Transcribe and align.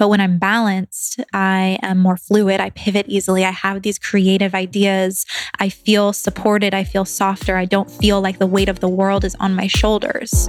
But 0.00 0.08
when 0.08 0.22
I'm 0.22 0.38
balanced, 0.38 1.20
I 1.34 1.78
am 1.82 1.98
more 1.98 2.16
fluid. 2.16 2.58
I 2.58 2.70
pivot 2.70 3.04
easily. 3.06 3.44
I 3.44 3.50
have 3.50 3.82
these 3.82 3.98
creative 3.98 4.54
ideas. 4.54 5.26
I 5.58 5.68
feel 5.68 6.14
supported. 6.14 6.72
I 6.72 6.84
feel 6.84 7.04
softer. 7.04 7.58
I 7.58 7.66
don't 7.66 7.90
feel 7.90 8.18
like 8.22 8.38
the 8.38 8.46
weight 8.46 8.70
of 8.70 8.80
the 8.80 8.88
world 8.88 9.26
is 9.26 9.36
on 9.38 9.54
my 9.54 9.66
shoulders. 9.66 10.48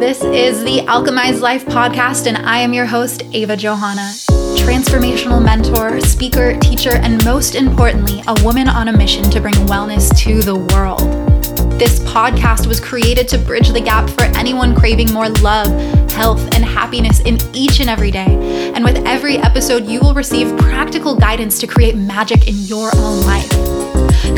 This 0.00 0.24
is 0.24 0.64
the 0.64 0.82
Alchemized 0.88 1.42
Life 1.42 1.66
podcast, 1.66 2.26
and 2.26 2.38
I 2.38 2.60
am 2.60 2.72
your 2.72 2.86
host, 2.86 3.22
Ava 3.34 3.54
Johanna, 3.54 4.10
transformational 4.56 5.44
mentor, 5.44 6.00
speaker, 6.00 6.58
teacher, 6.60 6.94
and 6.94 7.22
most 7.22 7.54
importantly, 7.54 8.22
a 8.26 8.42
woman 8.42 8.66
on 8.66 8.88
a 8.88 8.96
mission 8.96 9.28
to 9.28 9.40
bring 9.42 9.54
wellness 9.66 10.16
to 10.20 10.40
the 10.40 10.56
world. 10.56 11.35
This 11.78 11.98
podcast 12.00 12.66
was 12.66 12.80
created 12.80 13.28
to 13.28 13.36
bridge 13.36 13.68
the 13.68 13.82
gap 13.82 14.08
for 14.08 14.22
anyone 14.34 14.74
craving 14.74 15.12
more 15.12 15.28
love, 15.28 15.68
health, 16.12 16.40
and 16.54 16.64
happiness 16.64 17.20
in 17.20 17.36
each 17.52 17.80
and 17.80 17.90
every 17.90 18.10
day. 18.10 18.72
And 18.74 18.82
with 18.82 18.96
every 19.04 19.36
episode, 19.36 19.84
you 19.84 20.00
will 20.00 20.14
receive 20.14 20.56
practical 20.56 21.14
guidance 21.14 21.58
to 21.58 21.66
create 21.66 21.94
magic 21.94 22.48
in 22.48 22.54
your 22.60 22.90
own 22.96 23.26
life. 23.26 23.50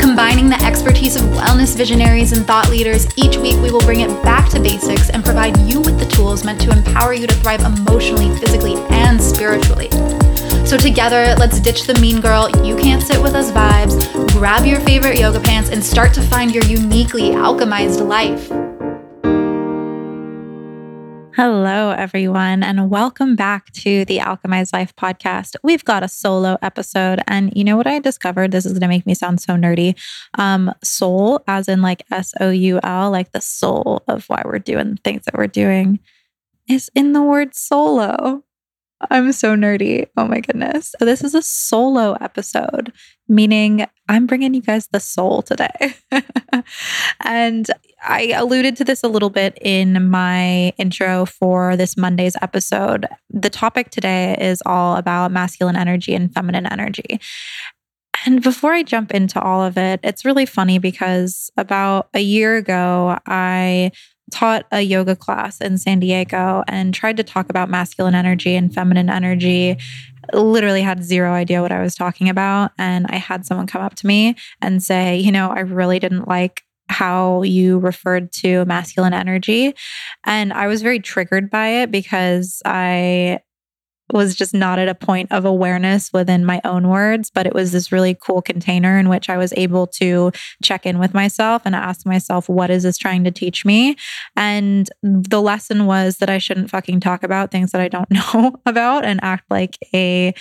Combining 0.01 0.49
the 0.49 0.61
expertise 0.65 1.15
of 1.15 1.23
wellness 1.27 1.77
visionaries 1.77 2.33
and 2.33 2.45
thought 2.45 2.69
leaders, 2.69 3.07
each 3.15 3.37
week 3.37 3.55
we 3.61 3.71
will 3.71 3.85
bring 3.85 4.01
it 4.01 4.09
back 4.21 4.49
to 4.49 4.59
basics 4.59 5.09
and 5.09 5.23
provide 5.23 5.57
you 5.59 5.79
with 5.79 5.97
the 5.97 6.07
tools 6.07 6.43
meant 6.43 6.59
to 6.59 6.71
empower 6.71 7.13
you 7.13 7.25
to 7.25 7.33
thrive 7.35 7.61
emotionally, 7.61 8.37
physically, 8.39 8.75
and 8.89 9.21
spiritually. 9.21 9.87
So, 10.69 10.77
together, 10.77 11.33
let's 11.39 11.59
ditch 11.59 11.87
the 11.87 11.95
mean 11.95 12.21
girl, 12.21 12.47
you 12.63 12.77
can't 12.77 13.01
sit 13.01 13.19
with 13.19 13.33
us 13.33 13.49
vibes, 13.49 13.97
grab 14.33 14.67
your 14.67 14.79
favorite 14.81 15.17
yoga 15.17 15.39
pants, 15.39 15.71
and 15.71 15.83
start 15.83 16.13
to 16.13 16.21
find 16.21 16.53
your 16.53 16.63
uniquely 16.65 17.31
alchemized 17.31 18.07
life. 18.07 18.49
Hello, 21.35 21.89
everyone, 21.89 22.61
and 22.61 22.91
welcome 22.91 23.35
back 23.35 23.71
to 23.71 24.05
the 24.05 24.19
Alchemized 24.19 24.71
Life 24.71 24.95
podcast. 24.95 25.55
We've 25.63 25.83
got 25.83 26.03
a 26.03 26.07
solo 26.07 26.59
episode, 26.61 27.19
and 27.25 27.51
you 27.55 27.63
know 27.63 27.75
what 27.75 27.87
I 27.87 27.97
discovered? 27.97 28.51
This 28.51 28.67
is 28.67 28.73
going 28.73 28.81
to 28.81 28.87
make 28.89 29.07
me 29.07 29.15
sound 29.15 29.41
so 29.41 29.55
nerdy. 29.55 29.99
Um, 30.35 30.71
soul, 30.83 31.41
as 31.47 31.67
in 31.67 31.81
like 31.81 32.03
S 32.11 32.35
O 32.39 32.51
U 32.51 32.79
L, 32.83 33.09
like 33.09 33.31
the 33.31 33.41
soul 33.41 34.03
of 34.07 34.25
why 34.27 34.43
we're 34.45 34.59
doing 34.59 34.91
the 34.91 35.01
things 35.03 35.25
that 35.25 35.35
we're 35.35 35.47
doing, 35.47 35.97
is 36.67 36.91
in 36.93 37.13
the 37.13 37.23
word 37.23 37.55
solo. 37.55 38.43
I'm 39.09 39.31
so 39.31 39.55
nerdy. 39.55 40.07
Oh 40.17 40.27
my 40.27 40.41
goodness. 40.41 40.93
This 40.99 41.23
is 41.23 41.33
a 41.33 41.41
solo 41.41 42.13
episode, 42.19 42.91
meaning 43.27 43.85
I'm 44.09 44.25
bringing 44.25 44.53
you 44.53 44.61
guys 44.61 44.87
the 44.91 44.99
soul 44.99 45.41
today. 45.41 45.95
and 47.21 47.67
I 48.03 48.33
alluded 48.35 48.75
to 48.77 48.83
this 48.83 49.03
a 49.03 49.07
little 49.07 49.29
bit 49.29 49.57
in 49.61 50.09
my 50.09 50.73
intro 50.77 51.25
for 51.25 51.77
this 51.77 51.95
Monday's 51.95 52.35
episode. 52.41 53.07
The 53.29 53.49
topic 53.49 53.89
today 53.89 54.35
is 54.39 54.61
all 54.65 54.97
about 54.97 55.31
masculine 55.31 55.77
energy 55.77 56.13
and 56.13 56.33
feminine 56.33 56.65
energy. 56.65 57.19
And 58.25 58.43
before 58.43 58.73
I 58.73 58.83
jump 58.83 59.13
into 59.13 59.39
all 59.41 59.63
of 59.63 59.77
it, 59.77 60.01
it's 60.03 60.25
really 60.25 60.45
funny 60.45 60.77
because 60.77 61.49
about 61.55 62.09
a 62.13 62.19
year 62.19 62.57
ago, 62.57 63.17
I 63.25 63.91
taught 64.31 64.65
a 64.71 64.81
yoga 64.81 65.15
class 65.15 65.59
in 65.61 65.77
San 65.77 65.99
Diego 65.99 66.63
and 66.67 66.93
tried 66.93 67.17
to 67.17 67.23
talk 67.23 67.49
about 67.49 67.69
masculine 67.69 68.15
energy 68.15 68.55
and 68.55 68.73
feminine 68.73 69.09
energy. 69.09 69.77
Literally 70.33 70.81
had 70.81 71.03
zero 71.03 71.33
idea 71.33 71.61
what 71.61 71.71
I 71.71 71.81
was 71.81 71.95
talking 71.95 72.29
about. 72.29 72.71
And 72.77 73.07
I 73.09 73.15
had 73.15 73.45
someone 73.45 73.67
come 73.67 73.81
up 73.81 73.95
to 73.95 74.07
me 74.07 74.35
and 74.61 74.81
say, 74.83 75.17
you 75.17 75.31
know, 75.31 75.49
I 75.49 75.61
really 75.61 75.99
didn't 75.99 76.27
like 76.27 76.63
how 76.89 77.43
you 77.43 77.77
referred 77.79 78.31
to 78.31 78.65
masculine 78.65 79.13
energy. 79.13 79.73
And 80.25 80.51
I 80.51 80.67
was 80.67 80.81
very 80.81 80.99
triggered 80.99 81.49
by 81.49 81.67
it 81.67 81.91
because 81.91 82.61
I 82.65 83.39
was 84.13 84.35
just 84.35 84.53
not 84.53 84.79
at 84.79 84.87
a 84.87 84.95
point 84.95 85.31
of 85.31 85.45
awareness 85.45 86.11
within 86.13 86.45
my 86.45 86.61
own 86.63 86.87
words, 86.87 87.29
but 87.33 87.45
it 87.45 87.53
was 87.53 87.71
this 87.71 87.91
really 87.91 88.15
cool 88.15 88.41
container 88.41 88.97
in 88.97 89.09
which 89.09 89.29
I 89.29 89.37
was 89.37 89.53
able 89.55 89.87
to 89.87 90.31
check 90.63 90.85
in 90.85 90.99
with 90.99 91.13
myself 91.13 91.61
and 91.65 91.75
ask 91.75 92.05
myself, 92.05 92.49
what 92.49 92.69
is 92.69 92.83
this 92.83 92.97
trying 92.97 93.23
to 93.23 93.31
teach 93.31 93.65
me? 93.65 93.95
And 94.35 94.89
the 95.03 95.41
lesson 95.41 95.85
was 95.85 96.17
that 96.17 96.29
I 96.29 96.37
shouldn't 96.37 96.69
fucking 96.69 96.99
talk 96.99 97.23
about 97.23 97.51
things 97.51 97.71
that 97.71 97.81
I 97.81 97.87
don't 97.87 98.09
know 98.11 98.55
about 98.65 99.05
and 99.05 99.19
act 99.23 99.45
like 99.49 99.77
a 99.93 100.33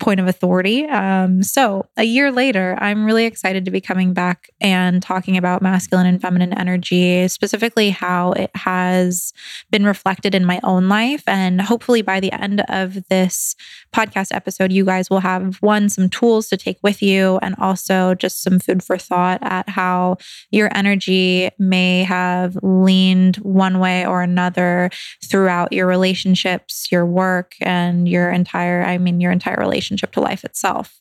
point 0.00 0.18
of 0.18 0.26
authority. 0.26 0.86
Um, 0.86 1.42
so 1.42 1.86
a 1.96 2.04
year 2.04 2.32
later, 2.32 2.76
I'm 2.80 3.04
really 3.04 3.26
excited 3.26 3.64
to 3.66 3.70
be 3.70 3.80
coming 3.80 4.12
back 4.14 4.50
and 4.60 5.02
talking 5.02 5.36
about 5.36 5.62
masculine 5.62 6.06
and 6.06 6.20
feminine 6.20 6.58
energy, 6.58 7.28
specifically 7.28 7.90
how 7.90 8.32
it 8.32 8.50
has 8.56 9.32
been 9.70 9.84
reflected 9.84 10.34
in 10.34 10.44
my 10.44 10.58
own 10.64 10.88
life. 10.88 11.22
And 11.26 11.60
hopefully 11.60 12.02
by 12.02 12.18
the 12.18 12.32
end 12.32 12.62
of 12.68 12.98
this 13.10 13.54
podcast 13.92 14.28
episode, 14.32 14.72
you 14.72 14.86
guys 14.86 15.10
will 15.10 15.20
have 15.20 15.56
one, 15.56 15.90
some 15.90 16.08
tools 16.08 16.48
to 16.48 16.56
take 16.56 16.78
with 16.82 17.02
you, 17.02 17.38
and 17.42 17.54
also 17.58 18.14
just 18.14 18.42
some 18.42 18.58
food 18.58 18.82
for 18.82 18.96
thought 18.96 19.40
at 19.42 19.68
how 19.68 20.16
your 20.50 20.74
energy 20.74 21.50
may 21.58 22.04
have 22.04 22.56
leaned 22.62 23.36
one 23.36 23.78
way 23.78 24.06
or 24.06 24.22
another 24.22 24.88
throughout 25.22 25.72
your 25.72 25.86
relationships, 25.86 26.90
your 26.90 27.04
work, 27.04 27.54
and 27.60 28.08
your 28.08 28.30
entire, 28.30 28.82
I 28.82 28.96
mean, 28.96 29.20
your 29.20 29.32
entire 29.32 29.56
relationship 29.58 30.12
to 30.12 30.20
life 30.20 30.44
itself. 30.44 30.98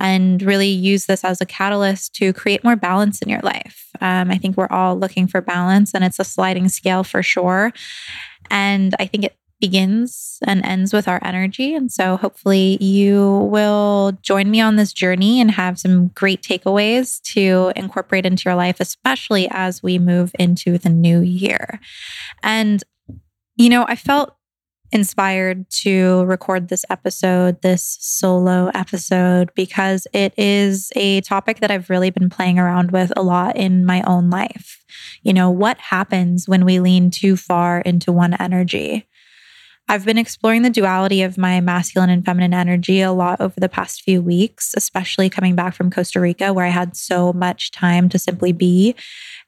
And 0.00 0.40
really 0.40 0.68
use 0.68 1.06
this 1.06 1.24
as 1.24 1.40
a 1.40 1.46
catalyst 1.46 2.14
to 2.14 2.32
create 2.32 2.62
more 2.62 2.76
balance 2.76 3.20
in 3.20 3.28
your 3.28 3.40
life. 3.40 3.88
Um, 4.00 4.30
I 4.30 4.38
think 4.38 4.56
we're 4.56 4.68
all 4.70 4.96
looking 4.96 5.26
for 5.26 5.40
balance, 5.40 5.92
and 5.92 6.04
it's 6.04 6.20
a 6.20 6.24
sliding 6.24 6.68
scale 6.68 7.02
for 7.02 7.22
sure. 7.22 7.72
And 8.50 8.94
I 8.98 9.06
think 9.06 9.24
it 9.24 9.36
begins 9.60 10.38
and 10.46 10.64
ends 10.64 10.92
with 10.92 11.08
our 11.08 11.20
energy. 11.24 11.74
And 11.74 11.90
so 11.90 12.16
hopefully 12.16 12.78
you 12.80 13.48
will 13.50 14.12
join 14.22 14.50
me 14.50 14.60
on 14.60 14.76
this 14.76 14.92
journey 14.92 15.40
and 15.40 15.50
have 15.50 15.78
some 15.78 16.08
great 16.08 16.42
takeaways 16.42 17.20
to 17.32 17.72
incorporate 17.74 18.26
into 18.26 18.44
your 18.46 18.54
life, 18.54 18.80
especially 18.80 19.48
as 19.50 19.82
we 19.82 19.98
move 19.98 20.32
into 20.38 20.78
the 20.78 20.90
new 20.90 21.20
year. 21.20 21.80
And, 22.42 22.82
you 23.56 23.68
know, 23.68 23.84
I 23.88 23.96
felt 23.96 24.34
inspired 24.90 25.68
to 25.68 26.24
record 26.24 26.68
this 26.68 26.84
episode, 26.88 27.60
this 27.60 27.98
solo 28.00 28.70
episode, 28.74 29.50
because 29.54 30.06
it 30.14 30.32
is 30.38 30.90
a 30.96 31.20
topic 31.22 31.60
that 31.60 31.70
I've 31.70 31.90
really 31.90 32.10
been 32.10 32.30
playing 32.30 32.58
around 32.58 32.90
with 32.90 33.12
a 33.16 33.22
lot 33.22 33.56
in 33.56 33.84
my 33.84 34.02
own 34.06 34.30
life. 34.30 34.82
You 35.22 35.34
know, 35.34 35.50
what 35.50 35.78
happens 35.78 36.48
when 36.48 36.64
we 36.64 36.80
lean 36.80 37.10
too 37.10 37.36
far 37.36 37.80
into 37.80 38.12
one 38.12 38.34
energy? 38.34 39.06
I've 39.90 40.04
been 40.04 40.18
exploring 40.18 40.62
the 40.62 40.70
duality 40.70 41.22
of 41.22 41.38
my 41.38 41.62
masculine 41.62 42.10
and 42.10 42.22
feminine 42.22 42.52
energy 42.52 43.00
a 43.00 43.10
lot 43.10 43.40
over 43.40 43.58
the 43.58 43.70
past 43.70 44.02
few 44.02 44.20
weeks, 44.20 44.74
especially 44.76 45.30
coming 45.30 45.56
back 45.56 45.72
from 45.72 45.90
Costa 45.90 46.20
Rica, 46.20 46.52
where 46.52 46.66
I 46.66 46.70
had 46.70 46.94
so 46.94 47.32
much 47.32 47.70
time 47.70 48.10
to 48.10 48.18
simply 48.18 48.52
be. 48.52 48.94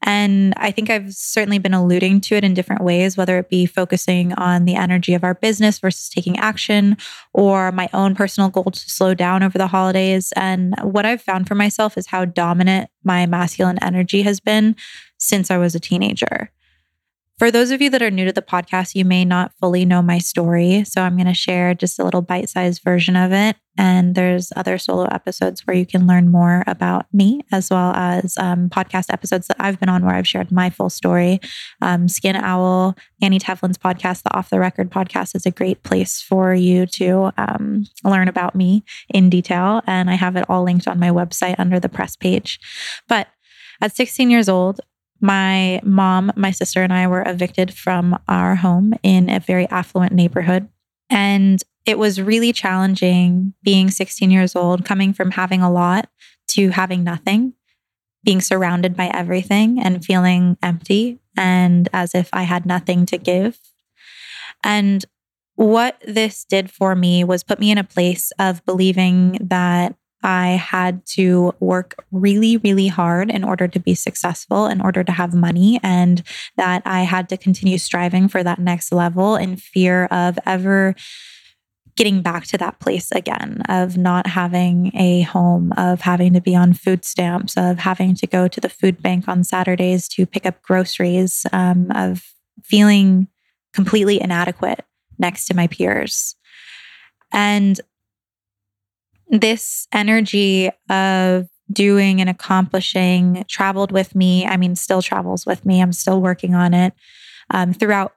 And 0.03 0.55
I 0.56 0.71
think 0.71 0.89
I've 0.89 1.12
certainly 1.12 1.59
been 1.59 1.75
alluding 1.75 2.23
to 2.23 2.37
it 2.37 2.45
in 2.45 2.55
different 2.55 2.83
ways, 2.83 3.19
whether 3.19 3.37
it 3.37 3.51
be 3.51 3.67
focusing 3.67 4.33
on 4.33 4.65
the 4.65 4.77
energy 4.77 5.12
of 5.12 5.25
our 5.25 5.34
business 5.34 5.78
versus 5.78 6.09
taking 6.09 6.39
action, 6.39 6.97
or 7.34 7.71
my 7.71 7.91
own 7.93 8.15
personal 8.15 8.49
goal 8.49 8.71
to 8.71 8.81
slow 8.91 9.12
down 9.12 9.43
over 9.43 9.59
the 9.59 9.67
holidays. 9.67 10.33
And 10.37 10.75
what 10.81 11.05
I've 11.05 11.21
found 11.21 11.49
for 11.49 11.55
myself 11.55 11.99
is 11.99 12.07
how 12.07 12.25
dominant 12.25 12.89
my 13.05 13.27
masculine 13.27 13.78
energy 13.83 14.22
has 14.22 14.41
been 14.41 14.75
since 15.19 15.51
I 15.51 15.59
was 15.59 15.75
a 15.75 15.81
teenager. 15.81 16.51
For 17.41 17.51
those 17.51 17.71
of 17.71 17.81
you 17.81 17.89
that 17.89 18.03
are 18.03 18.11
new 18.11 18.27
to 18.27 18.34
the 18.34 18.43
podcast, 18.43 18.95
you 18.95 19.06
may 19.06 19.25
not 19.25 19.55
fully 19.59 19.87
know 19.87 20.03
my 20.03 20.19
story. 20.19 20.84
So 20.84 21.01
I'm 21.01 21.17
going 21.17 21.27
to 21.27 21.33
share 21.33 21.73
just 21.73 21.99
a 21.99 22.05
little 22.05 22.21
bite 22.21 22.51
sized 22.51 22.83
version 22.84 23.17
of 23.17 23.33
it. 23.33 23.56
And 23.78 24.15
there's 24.15 24.53
other 24.56 24.77
solo 24.77 25.05
episodes 25.05 25.67
where 25.67 25.75
you 25.75 25.87
can 25.87 26.06
learn 26.06 26.28
more 26.28 26.62
about 26.67 27.06
me, 27.15 27.41
as 27.51 27.71
well 27.71 27.95
as 27.95 28.37
um, 28.37 28.69
podcast 28.69 29.06
episodes 29.11 29.47
that 29.47 29.56
I've 29.59 29.81
been 29.81 29.89
on 29.89 30.05
where 30.05 30.17
I've 30.17 30.28
shared 30.28 30.53
my 30.53 30.69
full 30.69 30.91
story. 30.91 31.41
Um, 31.81 32.09
Skin 32.09 32.37
Owl, 32.37 32.95
Annie 33.23 33.39
Tevlin's 33.39 33.78
podcast, 33.78 34.22
the 34.22 34.37
Off 34.37 34.51
the 34.51 34.60
Record 34.60 34.91
podcast, 34.91 35.34
is 35.34 35.47
a 35.47 35.51
great 35.51 35.83
place 35.83 36.21
for 36.21 36.53
you 36.53 36.84
to 36.89 37.33
um, 37.39 37.86
learn 38.04 38.28
about 38.28 38.54
me 38.54 38.84
in 39.09 39.31
detail. 39.31 39.81
And 39.86 40.10
I 40.10 40.15
have 40.15 40.36
it 40.36 40.45
all 40.51 40.63
linked 40.63 40.86
on 40.86 41.01
my 41.01 41.09
website 41.09 41.54
under 41.57 41.81
the 41.81 41.89
press 41.89 42.16
page. 42.16 42.60
But 43.09 43.28
at 43.81 43.97
16 43.97 44.31
years 44.31 44.51
old, 44.51 44.81
my 45.21 45.81
mom, 45.84 46.33
my 46.37 46.51
sister, 46.51 46.83
and 46.83 46.93
I 46.93 47.07
were 47.07 47.22
evicted 47.27 47.75
from 47.75 48.19
our 48.28 48.57
home 48.57 48.95
in 49.03 49.28
a 49.28 49.41
very 49.41 49.69
affluent 49.69 50.13
neighborhood. 50.13 50.69
And 51.09 51.63
it 51.87 51.99
was 51.99 52.21
really 52.21 52.53
challenging 52.53 53.55
being 53.63 53.91
16 53.91 54.31
years 54.31 54.55
old, 54.55 54.84
coming 54.84 55.13
from 55.13 55.33
having 55.33 55.63
a 55.63 55.71
lot 55.71 56.09
to 56.49 56.71
having 56.71 57.05
nothing, 57.05 57.55
being 58.25 58.41
surrounded 58.41 58.97
by 58.97 59.11
everything 59.13 59.81
and 59.81 60.05
feeling 60.05 60.57
empty 60.63 61.19
and 61.37 61.89
as 61.93 62.15
if 62.15 62.28
I 62.33 62.43
had 62.43 62.67
nothing 62.67 63.07
to 63.07 63.19
give. 63.19 63.59
And 64.63 65.05
what 65.55 66.01
this 66.07 66.45
did 66.45 66.71
for 66.71 66.95
me 66.95 67.25
was 67.25 67.45
put 67.45 67.61
me 67.61 67.71
in 67.71 67.78
a 67.78 67.84
place 67.84 68.33
of 68.39 68.65
believing 68.65 69.39
that 69.41 69.95
I 70.22 70.49
had 70.51 71.05
to 71.15 71.55
work 71.61 71.95
really, 72.13 72.57
really 72.59 72.89
hard 72.89 73.31
in 73.31 73.45
order 73.45 73.69
to 73.69 73.78
be 73.78 73.95
successful, 73.95 74.67
in 74.67 74.81
order 74.81 75.03
to 75.05 75.13
have 75.13 75.34
money, 75.34 75.81
and 75.83 76.22
that 76.57 76.83
I 76.84 77.03
had 77.03 77.28
to 77.31 77.37
continue 77.37 77.78
striving 77.78 78.28
for 78.28 78.43
that 78.43 78.59
next 78.59 78.93
level 78.93 79.37
in 79.37 79.57
fear 79.57 80.07
of 80.07 80.39
ever 80.47 80.95
getting 81.97 82.22
back 82.22 82.47
to 82.47 82.57
that 82.57 82.81
place 82.81 83.11
again 83.13 83.61
of 83.69 83.97
not 83.99 84.27
having 84.27 84.91
a 84.97 85.22
home, 85.22 85.72
of 85.77 86.01
having 86.01 86.33
to 86.33 86.41
be 86.41 86.57
on 86.57 86.72
food 86.72 87.05
stamps, 87.05 87.57
of 87.57 87.78
having 87.78 88.15
to 88.15 88.27
go 88.27 88.49
to 88.49 88.61
the 88.61 88.69
food 88.69 89.03
bank 89.03 89.28
on 89.28 89.45
Saturdays 89.45 90.09
to 90.09 90.25
pick 90.25 90.47
up 90.47 90.63
groceries, 90.63 91.45
um, 91.53 91.91
of 91.95 92.33
feeling 92.63 93.28
completely 93.75 94.21
inadequate 94.21 94.84
next 95.19 95.47
to 95.47 95.55
my 95.55 95.67
peers. 95.67 96.37
And 97.33 97.81
this 99.30 99.86
energy 99.92 100.71
of 100.88 101.48
doing 101.72 102.21
and 102.21 102.28
accomplishing 102.28 103.44
traveled 103.48 103.92
with 103.92 104.15
me. 104.15 104.44
I 104.44 104.56
mean, 104.56 104.74
still 104.74 105.03
travels 105.03 105.47
with 105.47 105.65
me. 105.65 105.80
I'm 105.80 105.92
still 105.92 106.21
working 106.21 106.54
on 106.54 106.74
it 106.74 106.92
um, 107.50 107.72
throughout 107.72 108.12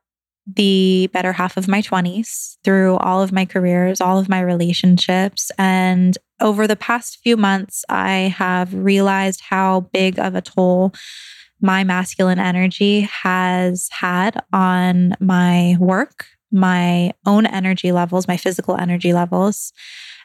the 0.45 1.09
better 1.13 1.31
half 1.31 1.55
of 1.55 1.67
my 1.67 1.81
20s, 1.81 2.57
through 2.63 2.97
all 2.97 3.21
of 3.21 3.31
my 3.31 3.45
careers, 3.45 4.01
all 4.01 4.19
of 4.19 4.27
my 4.27 4.41
relationships. 4.41 5.51
And 5.57 6.17
over 6.41 6.67
the 6.67 6.75
past 6.75 7.19
few 7.23 7.37
months, 7.37 7.85
I 7.87 8.33
have 8.37 8.73
realized 8.73 9.41
how 9.41 9.81
big 9.93 10.19
of 10.19 10.35
a 10.35 10.41
toll 10.41 10.93
my 11.61 11.85
masculine 11.85 12.39
energy 12.39 13.01
has 13.01 13.87
had 13.91 14.43
on 14.51 15.15
my 15.21 15.77
work, 15.79 16.25
my 16.51 17.13
own 17.25 17.45
energy 17.45 17.93
levels, 17.93 18.27
my 18.27 18.35
physical 18.35 18.75
energy 18.75 19.13
levels, 19.13 19.71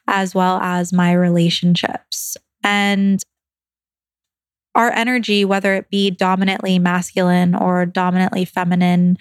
as 0.09 0.35
well 0.35 0.59
as 0.61 0.93
my 0.93 1.13
relationships. 1.13 2.37
And 2.65 3.23
our 4.75 4.91
energy, 4.91 5.45
whether 5.45 5.75
it 5.75 5.91
be 5.91 6.11
dominantly 6.11 6.79
masculine 6.79 7.55
or 7.55 7.87
dominantly 7.87 8.45
feminine, 8.45 9.19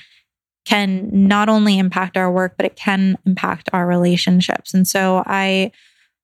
can 0.66 1.10
not 1.12 1.50
only 1.50 1.78
impact 1.78 2.18
our 2.18 2.32
work, 2.32 2.56
but 2.58 2.66
it 2.66 2.76
can 2.76 3.18
impact 3.26 3.70
our 3.74 3.88
relationships. 3.88 4.74
And 4.74 4.88
so 4.88 5.24
I 5.26 5.72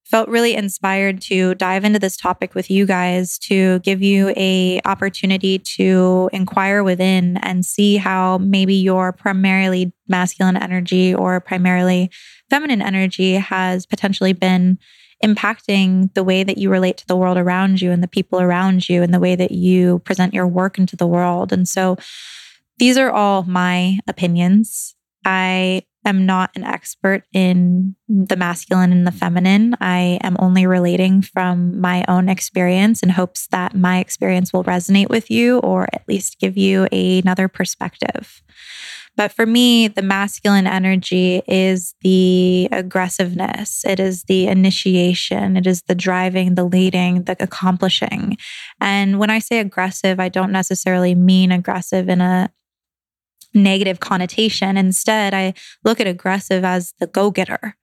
felt 0.06 0.28
really 0.28 0.54
inspired 0.54 1.22
to 1.22 1.56
dive 1.56 1.86
into 1.86 1.98
this 1.98 2.18
topic 2.18 2.54
with 2.54 2.70
you 2.70 2.86
guys 2.86 3.38
to 3.40 3.80
give 3.80 4.02
you 4.02 4.34
a 4.36 4.82
opportunity 4.86 5.58
to 5.58 6.30
inquire 6.34 6.84
within 6.84 7.38
and 7.38 7.66
see 7.66 7.96
how 7.96 8.38
maybe 8.38 8.76
your 8.76 9.12
primarily 9.14 9.94
masculine 10.08 10.58
energy 10.58 11.16
or 11.16 11.40
primarily 11.40 12.12
feminine 12.54 12.84
energy 12.84 13.34
has 13.34 13.88
potentially 13.88 14.32
been 14.32 14.78
impacting 15.26 16.14
the 16.14 16.24
way 16.24 16.44
that 16.44 16.60
you 16.60 16.70
relate 16.70 16.98
to 16.98 17.08
the 17.08 17.16
world 17.16 17.36
around 17.36 17.82
you 17.82 17.90
and 17.90 18.04
the 18.04 18.08
people 18.08 18.40
around 18.40 18.88
you 18.88 19.02
and 19.02 19.12
the 19.12 19.20
way 19.20 19.36
that 19.36 19.50
you 19.50 19.98
present 20.06 20.36
your 20.36 20.46
work 20.46 20.78
into 20.78 20.96
the 20.96 21.08
world. 21.08 21.52
And 21.52 21.68
so 21.68 21.98
these 22.78 22.96
are 22.96 23.10
all 23.10 23.42
my 23.42 23.98
opinions. 24.08 24.94
I 25.26 25.82
am 26.06 26.28
not 26.28 26.52
an 26.56 26.64
expert 26.64 27.24
in 27.34 27.96
the 28.08 28.36
masculine 28.36 28.92
and 28.92 29.08
the 29.08 29.12
feminine. 29.12 29.76
I 29.82 30.20
am 30.22 30.36
only 30.38 30.68
relating 30.68 31.24
from 31.24 31.82
my 31.82 32.06
own 32.08 32.30
experience 32.30 33.02
in 33.02 33.10
hopes 33.10 33.48
that 33.48 33.74
my 33.74 33.98
experience 33.98 34.54
will 34.54 34.64
resonate 34.64 35.10
with 35.10 35.32
you 35.32 35.58
or 35.60 35.88
at 35.92 36.08
least 36.08 36.40
give 36.40 36.56
you 36.56 36.86
another 36.92 37.48
perspective. 37.48 38.44
But 39.16 39.32
for 39.32 39.46
me, 39.46 39.88
the 39.88 40.02
masculine 40.02 40.66
energy 40.66 41.44
is 41.48 41.94
the 42.02 42.68
aggressiveness, 42.72 43.86
it 43.86 44.00
is 44.00 44.24
the 44.24 44.48
initiation, 44.48 45.56
it 45.56 45.68
is 45.68 45.84
the 45.84 45.96
driving, 45.96 46.56
the 46.56 46.64
leading, 46.64 47.24
the 47.24 47.36
accomplishing. 47.40 48.38
And 48.82 49.20
when 49.20 49.30
I 49.30 49.40
say 49.40 49.60
aggressive, 49.60 50.20
I 50.20 50.30
don't 50.30 50.52
necessarily 50.52 51.14
mean 51.14 51.52
aggressive 51.52 52.10
in 52.10 52.22
a 52.22 52.52
negative 53.54 54.00
connotation. 54.00 54.78
Instead, 54.78 55.34
I 55.34 55.54
look 55.84 56.00
at 56.00 56.08
aggressive 56.08 56.66
as 56.66 56.94
the 57.00 57.08
go 57.08 57.30
getter 57.30 57.76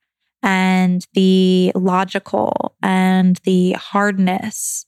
and 0.42 1.06
the 1.14 1.70
logical 1.74 2.74
and 2.82 3.38
the 3.44 3.72
hardness. 3.72 4.86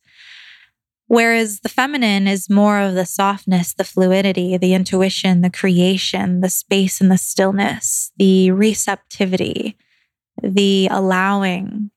Whereas 1.12 1.61
the 1.61 1.69
feminine 1.69 2.26
is 2.26 2.49
more 2.49 2.81
of 2.81 2.94
the 2.94 3.05
softness, 3.05 3.75
the 3.75 3.85
fluidity, 3.85 4.56
the 4.56 4.73
intuition, 4.73 5.43
the 5.43 5.50
creation, 5.50 6.41
the 6.41 6.49
space 6.49 7.03
and 7.03 7.11
the 7.11 7.19
stillness, 7.19 8.12
the 8.17 8.50
receptivity, 8.50 9.76
the 10.43 10.88
allowing. 10.91 11.91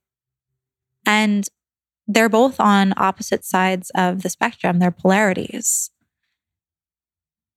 And 1.05 1.47
they're 2.05 2.27
both 2.27 2.59
on 2.59 2.93
opposite 2.97 3.45
sides 3.45 3.89
of 3.95 4.21
the 4.21 4.27
spectrum, 4.27 4.79
they're 4.79 4.91
polarities. 4.91 5.91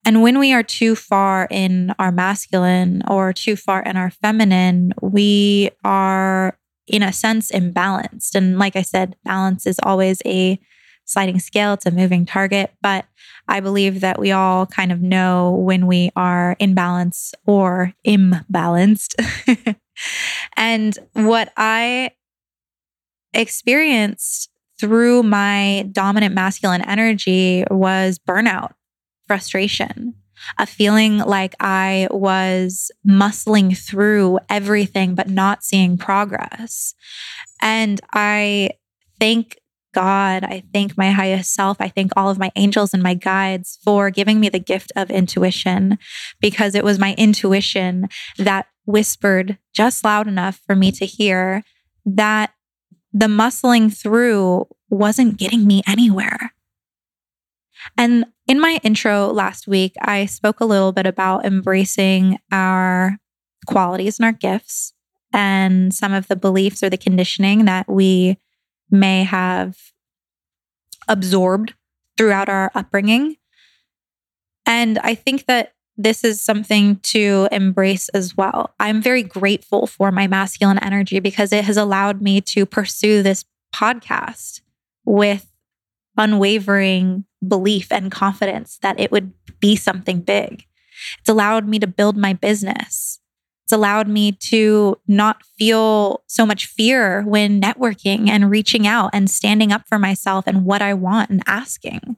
And 0.04 0.22
when 0.22 0.38
we 0.38 0.52
are 0.52 0.62
too 0.62 0.94
far 0.94 1.48
in 1.50 1.92
our 1.98 2.12
masculine 2.12 3.02
or 3.08 3.32
too 3.32 3.56
far 3.56 3.82
in 3.82 3.96
our 3.96 4.10
feminine, 4.10 4.92
we 5.02 5.70
are, 5.82 6.56
in 6.86 7.02
a 7.02 7.12
sense, 7.12 7.50
imbalanced. 7.50 8.36
And 8.36 8.60
like 8.60 8.76
I 8.76 8.82
said, 8.82 9.16
balance 9.24 9.66
is 9.66 9.80
always 9.82 10.22
a 10.24 10.60
sliding 11.08 11.40
scale, 11.40 11.72
it's 11.72 11.86
a 11.86 11.90
moving 11.90 12.26
target. 12.26 12.72
But 12.82 13.06
I 13.48 13.60
believe 13.60 14.00
that 14.00 14.18
we 14.18 14.30
all 14.30 14.66
kind 14.66 14.92
of 14.92 15.00
know 15.00 15.52
when 15.52 15.86
we 15.86 16.10
are 16.14 16.54
in 16.58 16.74
balance 16.74 17.34
or 17.46 17.94
imbalanced. 18.06 19.14
and 20.56 20.98
what 21.14 21.50
I 21.56 22.10
experienced 23.32 24.50
through 24.78 25.22
my 25.22 25.88
dominant 25.90 26.34
masculine 26.34 26.82
energy 26.82 27.64
was 27.70 28.18
burnout 28.18 28.72
frustration, 29.26 30.14
a 30.58 30.66
feeling 30.66 31.18
like 31.18 31.54
I 31.58 32.08
was 32.10 32.90
muscling 33.06 33.76
through 33.76 34.40
everything 34.50 35.14
but 35.14 35.28
not 35.28 35.64
seeing 35.64 35.96
progress. 35.96 36.94
And 37.60 38.00
I 38.12 38.70
thank 39.18 39.58
God, 39.98 40.44
I 40.44 40.62
thank 40.72 40.96
my 40.96 41.10
highest 41.10 41.52
self, 41.52 41.80
I 41.80 41.88
thank 41.88 42.12
all 42.16 42.30
of 42.30 42.38
my 42.38 42.52
angels 42.54 42.94
and 42.94 43.02
my 43.02 43.14
guides 43.14 43.80
for 43.82 44.10
giving 44.10 44.38
me 44.38 44.48
the 44.48 44.60
gift 44.60 44.92
of 44.94 45.10
intuition 45.10 45.98
because 46.40 46.76
it 46.76 46.84
was 46.84 47.00
my 47.00 47.16
intuition 47.18 48.08
that 48.36 48.68
whispered 48.86 49.58
just 49.74 50.04
loud 50.04 50.28
enough 50.28 50.60
for 50.64 50.76
me 50.76 50.92
to 50.92 51.04
hear 51.04 51.64
that 52.06 52.52
the 53.12 53.26
muscling 53.26 53.92
through 53.92 54.68
wasn't 54.88 55.36
getting 55.36 55.66
me 55.66 55.82
anywhere. 55.84 56.52
And 57.96 58.26
in 58.46 58.60
my 58.60 58.78
intro 58.84 59.26
last 59.32 59.66
week, 59.66 59.94
I 60.00 60.26
spoke 60.26 60.60
a 60.60 60.64
little 60.64 60.92
bit 60.92 61.06
about 61.06 61.44
embracing 61.44 62.38
our 62.52 63.18
qualities 63.66 64.20
and 64.20 64.26
our 64.26 64.32
gifts 64.32 64.92
and 65.32 65.92
some 65.92 66.12
of 66.12 66.28
the 66.28 66.36
beliefs 66.36 66.84
or 66.84 66.88
the 66.88 66.96
conditioning 66.96 67.64
that 67.64 67.90
we 67.90 68.38
may 68.90 69.24
have 69.24 69.76
absorbed 71.08 71.74
throughout 72.16 72.48
our 72.48 72.70
upbringing. 72.74 73.36
And 74.66 74.98
I 74.98 75.14
think 75.14 75.46
that 75.46 75.72
this 75.96 76.22
is 76.22 76.42
something 76.42 76.96
to 77.00 77.48
embrace 77.50 78.08
as 78.10 78.36
well. 78.36 78.74
I'm 78.78 79.02
very 79.02 79.22
grateful 79.22 79.86
for 79.86 80.12
my 80.12 80.26
masculine 80.28 80.78
energy 80.78 81.18
because 81.18 81.52
it 81.52 81.64
has 81.64 81.76
allowed 81.76 82.22
me 82.22 82.40
to 82.42 82.64
pursue 82.64 83.22
this 83.22 83.44
podcast 83.74 84.60
with 85.04 85.50
unwavering 86.16 87.24
belief 87.46 87.90
and 87.90 88.12
confidence 88.12 88.78
that 88.82 88.98
it 89.00 89.10
would 89.10 89.32
be 89.60 89.74
something 89.74 90.20
big. 90.20 90.64
It's 91.20 91.28
allowed 91.28 91.66
me 91.66 91.78
to 91.78 91.86
build 91.86 92.16
my 92.16 92.32
business. 92.32 93.20
It's 93.68 93.72
allowed 93.74 94.08
me 94.08 94.32
to 94.32 94.98
not 95.06 95.42
feel 95.58 96.22
so 96.26 96.46
much 96.46 96.64
fear 96.64 97.22
when 97.24 97.60
networking 97.60 98.30
and 98.30 98.50
reaching 98.50 98.86
out 98.86 99.10
and 99.12 99.28
standing 99.28 99.72
up 99.72 99.86
for 99.86 99.98
myself 99.98 100.46
and 100.46 100.64
what 100.64 100.80
I 100.80 100.94
want 100.94 101.28
and 101.28 101.42
asking. 101.46 102.16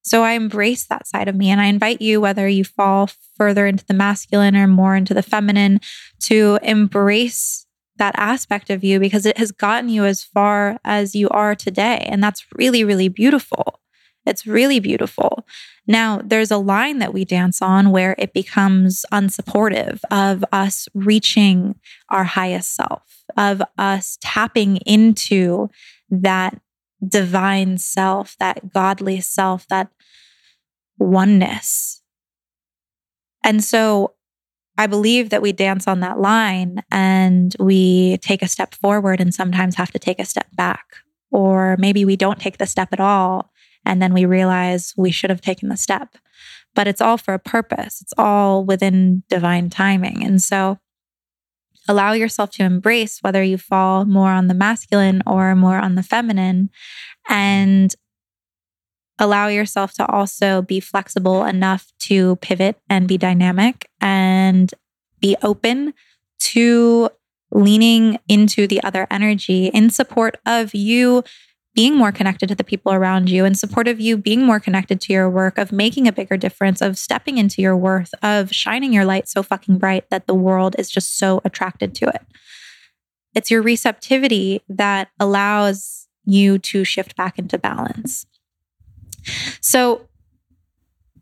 So 0.00 0.22
I 0.22 0.32
embrace 0.32 0.86
that 0.86 1.06
side 1.06 1.28
of 1.28 1.36
me. 1.36 1.50
And 1.50 1.60
I 1.60 1.66
invite 1.66 2.00
you, 2.00 2.22
whether 2.22 2.48
you 2.48 2.64
fall 2.64 3.10
further 3.36 3.66
into 3.66 3.84
the 3.84 3.92
masculine 3.92 4.56
or 4.56 4.66
more 4.66 4.96
into 4.96 5.12
the 5.12 5.22
feminine, 5.22 5.82
to 6.20 6.58
embrace 6.62 7.66
that 7.98 8.14
aspect 8.16 8.70
of 8.70 8.82
you 8.82 8.98
because 8.98 9.26
it 9.26 9.36
has 9.36 9.52
gotten 9.52 9.90
you 9.90 10.06
as 10.06 10.24
far 10.24 10.78
as 10.82 11.14
you 11.14 11.28
are 11.28 11.54
today. 11.54 12.06
And 12.08 12.24
that's 12.24 12.46
really, 12.54 12.84
really 12.84 13.10
beautiful. 13.10 13.77
It's 14.28 14.46
really 14.46 14.78
beautiful. 14.78 15.46
Now, 15.86 16.20
there's 16.22 16.50
a 16.50 16.58
line 16.58 16.98
that 16.98 17.14
we 17.14 17.24
dance 17.24 17.62
on 17.62 17.90
where 17.90 18.14
it 18.18 18.34
becomes 18.34 19.06
unsupportive 19.10 20.00
of 20.10 20.44
us 20.52 20.86
reaching 20.94 21.76
our 22.10 22.24
highest 22.24 22.74
self, 22.74 23.24
of 23.36 23.62
us 23.78 24.18
tapping 24.20 24.76
into 24.78 25.70
that 26.10 26.60
divine 27.06 27.78
self, 27.78 28.36
that 28.38 28.72
godly 28.72 29.20
self, 29.20 29.66
that 29.68 29.88
oneness. 30.98 32.02
And 33.42 33.64
so 33.64 34.14
I 34.76 34.86
believe 34.86 35.30
that 35.30 35.42
we 35.42 35.52
dance 35.52 35.88
on 35.88 36.00
that 36.00 36.20
line 36.20 36.82
and 36.90 37.54
we 37.58 38.18
take 38.18 38.42
a 38.42 38.48
step 38.48 38.74
forward 38.74 39.20
and 39.20 39.34
sometimes 39.34 39.76
have 39.76 39.90
to 39.92 39.98
take 39.98 40.18
a 40.20 40.24
step 40.24 40.48
back. 40.54 40.84
Or 41.30 41.76
maybe 41.78 42.04
we 42.04 42.16
don't 42.16 42.40
take 42.40 42.58
the 42.58 42.66
step 42.66 42.88
at 42.92 43.00
all 43.00 43.50
and 43.88 44.02
then 44.02 44.12
we 44.12 44.26
realize 44.26 44.92
we 44.96 45.10
should 45.10 45.30
have 45.30 45.40
taken 45.40 45.70
the 45.70 45.76
step. 45.76 46.16
But 46.74 46.86
it's 46.86 47.00
all 47.00 47.16
for 47.16 47.34
a 47.34 47.38
purpose, 47.40 48.00
it's 48.00 48.12
all 48.16 48.64
within 48.64 49.24
divine 49.28 49.70
timing. 49.70 50.22
And 50.24 50.40
so 50.40 50.78
allow 51.88 52.12
yourself 52.12 52.50
to 52.50 52.62
embrace 52.62 53.18
whether 53.22 53.42
you 53.42 53.56
fall 53.56 54.04
more 54.04 54.30
on 54.30 54.46
the 54.46 54.54
masculine 54.54 55.22
or 55.26 55.56
more 55.56 55.78
on 55.78 55.94
the 55.94 56.02
feminine 56.02 56.68
and 57.28 57.94
allow 59.18 59.48
yourself 59.48 59.94
to 59.94 60.06
also 60.06 60.60
be 60.60 60.78
flexible 60.78 61.44
enough 61.44 61.90
to 61.98 62.36
pivot 62.36 62.76
and 62.90 63.08
be 63.08 63.16
dynamic 63.16 63.88
and 64.02 64.72
be 65.18 65.34
open 65.42 65.94
to 66.38 67.08
leaning 67.50 68.18
into 68.28 68.66
the 68.66 68.82
other 68.84 69.06
energy 69.10 69.68
in 69.68 69.88
support 69.88 70.36
of 70.44 70.74
you 70.74 71.24
being 71.78 71.96
more 71.96 72.10
connected 72.10 72.48
to 72.48 72.56
the 72.56 72.64
people 72.64 72.92
around 72.92 73.30
you, 73.30 73.44
in 73.44 73.54
support 73.54 73.86
of 73.86 74.00
you 74.00 74.16
being 74.16 74.42
more 74.42 74.58
connected 74.58 75.00
to 75.00 75.12
your 75.12 75.30
work, 75.30 75.58
of 75.58 75.70
making 75.70 76.08
a 76.08 76.12
bigger 76.12 76.36
difference, 76.36 76.82
of 76.82 76.98
stepping 76.98 77.38
into 77.38 77.62
your 77.62 77.76
worth, 77.76 78.12
of 78.20 78.52
shining 78.52 78.92
your 78.92 79.04
light 79.04 79.28
so 79.28 79.44
fucking 79.44 79.78
bright 79.78 80.10
that 80.10 80.26
the 80.26 80.34
world 80.34 80.74
is 80.76 80.90
just 80.90 81.16
so 81.16 81.40
attracted 81.44 81.94
to 81.94 82.08
it. 82.08 82.22
It's 83.36 83.48
your 83.48 83.62
receptivity 83.62 84.60
that 84.68 85.10
allows 85.20 86.08
you 86.24 86.58
to 86.58 86.82
shift 86.82 87.14
back 87.14 87.38
into 87.38 87.56
balance. 87.58 88.26
So, 89.60 90.08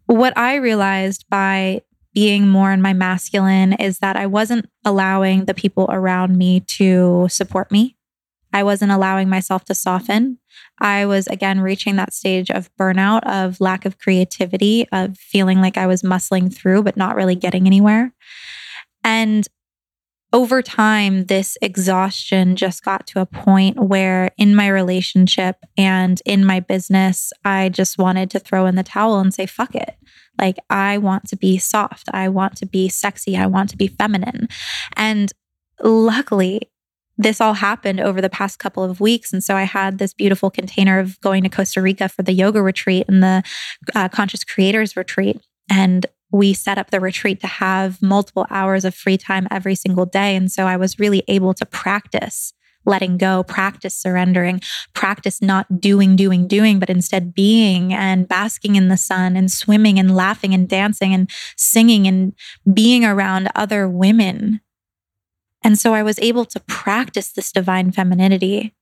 what 0.07 0.39
I 0.39 0.55
realized 0.55 1.27
by 1.29 1.83
being 2.15 2.49
more 2.49 2.73
in 2.73 2.81
my 2.81 2.95
masculine 2.95 3.75
is 3.75 3.99
that 3.99 4.17
I 4.17 4.25
wasn't 4.25 4.71
allowing 4.87 5.45
the 5.45 5.53
people 5.53 5.85
around 5.91 6.39
me 6.39 6.61
to 6.61 7.27
support 7.29 7.71
me. 7.71 7.99
I 8.57 8.63
wasn't 8.63 8.91
allowing 8.91 9.29
myself 9.29 9.67
to 9.67 9.75
soften. 9.75 10.39
I 10.81 11.05
was 11.05 11.27
again 11.27 11.61
reaching 11.61 11.97
that 11.97 12.15
stage 12.15 12.51
of 12.51 12.75
burnout, 12.81 13.21
of 13.27 13.61
lack 13.61 13.85
of 13.85 13.99
creativity, 13.99 14.89
of 14.93 15.19
feeling 15.19 15.61
like 15.61 15.77
I 15.77 15.87
was 15.87 16.01
muscling 16.01 16.51
through, 16.55 16.83
but 16.83 16.97
not 16.97 17.17
really 17.17 17.35
getting 17.35 17.67
anywhere. 17.67 18.15
And 19.05 19.47
over 20.33 20.63
time, 20.63 21.27
this 21.27 21.59
exhaustion 21.61 22.57
just 22.57 22.83
got 22.83 23.07
to 23.09 23.21
a 23.21 23.27
point 23.27 23.79
where 23.79 24.31
in 24.39 24.57
my 24.57 24.69
relationship 24.69 25.57
and 25.77 26.23
in 26.25 26.43
my 26.43 26.61
business, 26.61 27.35
I 27.45 27.69
just 27.69 27.99
wanted 27.99 28.31
to 28.31 28.39
throw 28.39 28.65
in 28.65 28.75
the 28.75 28.83
towel 28.83 29.21
and 29.21 29.35
say, 29.35 29.45
fuck 29.45 29.75
it. 29.75 29.97
Like, 30.41 30.57
I 30.71 30.97
want 30.97 31.29
to 31.29 31.37
be 31.37 31.59
soft. 31.59 32.09
I 32.15 32.31
want 32.31 32.57
to 32.57 32.67
be 32.67 32.89
sexy. 32.89 33.37
I 33.37 33.49
want 33.49 33.69
to 33.71 33.77
be 33.77 33.87
feminine. 33.87 34.49
And 34.97 35.31
luckily, 35.83 36.71
this 37.19 37.41
all 37.41 37.55
happened 37.55 38.01
over 38.01 38.21
the 38.21 38.31
past 38.31 38.59
couple 38.59 38.85
of 38.85 39.01
weeks. 39.01 39.33
And 39.33 39.43
so 39.43 39.57
I 39.57 39.63
had 39.63 39.99
this 39.99 40.13
beautiful 40.13 40.51
container 40.51 40.99
of 40.99 41.21
going 41.21 41.43
to 41.43 41.49
Costa 41.49 41.81
Rica 41.81 42.09
for 42.09 42.23
the 42.23 42.33
yoga 42.33 42.63
retreat 42.63 43.07
and 43.09 43.23
the 43.23 43.43
uh, 43.95 44.09
conscious 44.09 44.45
creators 44.45 44.97
retreat. 44.97 45.41
And 45.71 46.07
we 46.31 46.53
set 46.53 46.79
up 46.79 46.91
the 46.91 47.01
retreat 47.01 47.41
to 47.41 47.47
have 47.47 48.03
multiple 48.03 48.47
hours 48.51 48.85
of 48.85 48.95
free 48.95 49.17
time 49.17 49.49
every 49.51 49.75
single 49.75 50.07
day. 50.07 50.37
And 50.37 50.51
so 50.51 50.67
I 50.67 50.77
was 50.77 50.99
really 50.99 51.23
able 51.29 51.55
to 51.55 51.65
practice 51.65 52.53
letting 52.87 53.19
go, 53.19 53.43
practice 53.43 53.97
surrendering, 53.97 54.61
practice 54.95 55.43
not 55.43 55.81
doing, 55.81 56.17
doing, 56.17 56.47
doing, 56.47 56.79
but 56.79 56.89
instead 56.89 57.35
being 57.35 57.93
and 57.93 58.29
basking 58.29 58.77
in 58.77 58.89
the 58.89 58.97
sun 58.97 59.37
and 59.37 59.51
swimming 59.51 59.99
and 59.99 60.15
laughing 60.15 60.55
and 60.55 60.69
dancing 60.69 61.13
and 61.13 61.29
singing 61.57 62.07
and 62.07 62.33
being 62.73 63.05
around 63.05 63.49
other 63.55 63.89
women. 63.89 64.61
And 65.67 65.77
so 65.77 65.95
I 65.95 66.05
was 66.05 66.21
able 66.21 66.45
to 66.45 66.61
practice 66.61 67.33
this 67.33 67.51
divine 67.51 67.91
femininity 67.91 68.73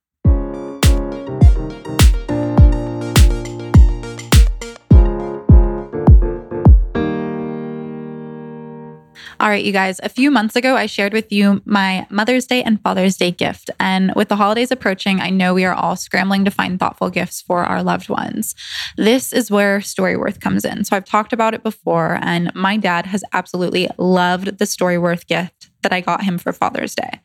All 9.37 9.49
right, 9.49 9.65
you 9.65 9.73
guys, 9.73 9.99
a 10.01 10.07
few 10.07 10.31
months 10.31 10.55
ago, 10.55 10.77
I 10.77 10.85
shared 10.85 11.11
with 11.11 11.29
you 11.29 11.61
my 11.65 12.07
Mother's 12.09 12.45
Day 12.45 12.63
and 12.63 12.81
Father's 12.81 13.17
Day 13.17 13.31
gift. 13.31 13.69
And 13.81 14.13
with 14.15 14.29
the 14.29 14.37
holidays 14.37 14.71
approaching, 14.71 15.19
I 15.19 15.29
know 15.29 15.53
we 15.53 15.65
are 15.65 15.73
all 15.73 15.97
scrambling 15.97 16.45
to 16.45 16.51
find 16.51 16.79
thoughtful 16.79 17.09
gifts 17.09 17.41
for 17.41 17.65
our 17.65 17.83
loved 17.83 18.07
ones. 18.07 18.55
This 18.95 19.33
is 19.33 19.51
where 19.51 19.79
Storyworth 19.79 20.39
comes 20.39 20.63
in. 20.63 20.85
So 20.85 20.95
I've 20.95 21.03
talked 21.03 21.33
about 21.33 21.53
it 21.53 21.63
before, 21.63 22.17
and 22.21 22.53
my 22.55 22.77
dad 22.77 23.07
has 23.07 23.25
absolutely 23.33 23.89
loved 23.97 24.57
the 24.57 24.65
Storyworth 24.65 25.27
gift 25.27 25.69
that 25.83 25.91
I 25.91 25.99
got 25.99 26.23
him 26.23 26.37
for 26.37 26.53
Father's 26.53 26.95
Day. 26.95 27.19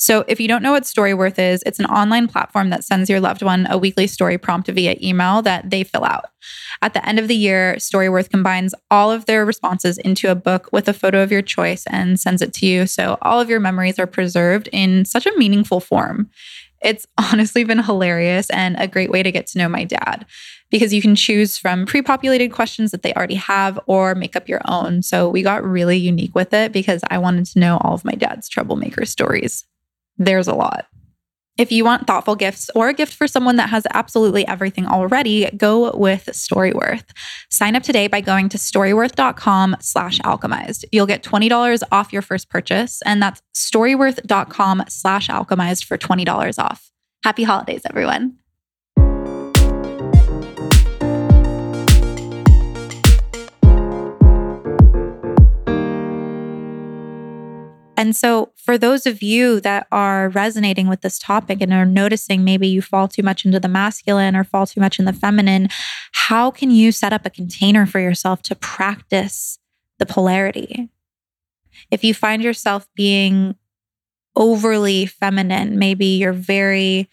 So, 0.00 0.24
if 0.28 0.38
you 0.38 0.46
don't 0.46 0.62
know 0.62 0.70
what 0.70 0.84
Storyworth 0.84 1.40
is, 1.40 1.60
it's 1.66 1.80
an 1.80 1.86
online 1.86 2.28
platform 2.28 2.70
that 2.70 2.84
sends 2.84 3.10
your 3.10 3.18
loved 3.18 3.42
one 3.42 3.66
a 3.68 3.76
weekly 3.76 4.06
story 4.06 4.38
prompt 4.38 4.68
via 4.68 4.96
email 5.02 5.42
that 5.42 5.70
they 5.70 5.82
fill 5.82 6.04
out. 6.04 6.26
At 6.80 6.94
the 6.94 7.06
end 7.06 7.18
of 7.18 7.26
the 7.26 7.34
year, 7.34 7.74
Storyworth 7.78 8.30
combines 8.30 8.76
all 8.92 9.10
of 9.10 9.26
their 9.26 9.44
responses 9.44 9.98
into 9.98 10.30
a 10.30 10.36
book 10.36 10.68
with 10.70 10.88
a 10.88 10.92
photo 10.92 11.20
of 11.20 11.32
your 11.32 11.42
choice 11.42 11.84
and 11.88 12.18
sends 12.20 12.42
it 12.42 12.54
to 12.54 12.66
you. 12.66 12.86
So, 12.86 13.18
all 13.22 13.40
of 13.40 13.50
your 13.50 13.58
memories 13.58 13.98
are 13.98 14.06
preserved 14.06 14.68
in 14.72 15.04
such 15.04 15.26
a 15.26 15.36
meaningful 15.36 15.80
form. 15.80 16.30
It's 16.80 17.04
honestly 17.18 17.64
been 17.64 17.82
hilarious 17.82 18.50
and 18.50 18.76
a 18.78 18.86
great 18.86 19.10
way 19.10 19.24
to 19.24 19.32
get 19.32 19.48
to 19.48 19.58
know 19.58 19.68
my 19.68 19.82
dad 19.82 20.26
because 20.70 20.94
you 20.94 21.02
can 21.02 21.16
choose 21.16 21.58
from 21.58 21.86
pre 21.86 22.02
populated 22.02 22.52
questions 22.52 22.92
that 22.92 23.02
they 23.02 23.12
already 23.14 23.34
have 23.34 23.80
or 23.86 24.14
make 24.14 24.36
up 24.36 24.48
your 24.48 24.60
own. 24.66 25.02
So 25.02 25.28
we 25.28 25.42
got 25.42 25.64
really 25.64 25.96
unique 25.96 26.36
with 26.36 26.54
it 26.54 26.70
because 26.70 27.02
I 27.10 27.18
wanted 27.18 27.46
to 27.46 27.58
know 27.58 27.78
all 27.78 27.94
of 27.94 28.04
my 28.04 28.14
dad's 28.14 28.48
troublemaker 28.48 29.04
stories 29.04 29.64
there's 30.18 30.48
a 30.48 30.54
lot. 30.54 30.86
If 31.58 31.72
you 31.72 31.84
want 31.84 32.06
thoughtful 32.06 32.36
gifts 32.36 32.70
or 32.76 32.88
a 32.88 32.94
gift 32.94 33.14
for 33.14 33.26
someone 33.26 33.56
that 33.56 33.68
has 33.70 33.84
absolutely 33.92 34.46
everything 34.46 34.86
already, 34.86 35.50
go 35.56 35.90
with 35.96 36.26
Storyworth. 36.26 37.04
Sign 37.50 37.74
up 37.74 37.82
today 37.82 38.06
by 38.06 38.20
going 38.20 38.48
to 38.50 38.58
storyworth.com 38.58 39.76
slash 39.80 40.20
alchemized. 40.20 40.84
You'll 40.92 41.06
get 41.06 41.24
$20 41.24 41.82
off 41.90 42.12
your 42.12 42.22
first 42.22 42.48
purchase, 42.48 43.02
and 43.04 43.20
that's 43.20 43.42
storyworth.com 43.56 44.84
slash 44.88 45.26
alchemized 45.28 45.84
for 45.84 45.98
$20 45.98 46.62
off. 46.62 46.92
Happy 47.24 47.42
holidays, 47.42 47.82
everyone. 47.84 48.36
And 57.98 58.14
so, 58.14 58.52
for 58.54 58.78
those 58.78 59.06
of 59.06 59.24
you 59.24 59.58
that 59.62 59.88
are 59.90 60.28
resonating 60.28 60.86
with 60.86 61.00
this 61.00 61.18
topic 61.18 61.60
and 61.60 61.72
are 61.72 61.84
noticing 61.84 62.44
maybe 62.44 62.68
you 62.68 62.80
fall 62.80 63.08
too 63.08 63.24
much 63.24 63.44
into 63.44 63.58
the 63.58 63.66
masculine 63.66 64.36
or 64.36 64.44
fall 64.44 64.68
too 64.68 64.80
much 64.80 65.00
in 65.00 65.04
the 65.04 65.12
feminine, 65.12 65.68
how 66.12 66.52
can 66.52 66.70
you 66.70 66.92
set 66.92 67.12
up 67.12 67.26
a 67.26 67.30
container 67.30 67.86
for 67.86 67.98
yourself 67.98 68.40
to 68.42 68.54
practice 68.54 69.58
the 69.98 70.06
polarity? 70.06 70.90
If 71.90 72.04
you 72.04 72.14
find 72.14 72.40
yourself 72.40 72.86
being 72.94 73.56
overly 74.36 75.06
feminine, 75.06 75.76
maybe 75.76 76.06
you're 76.06 76.32
very 76.32 77.10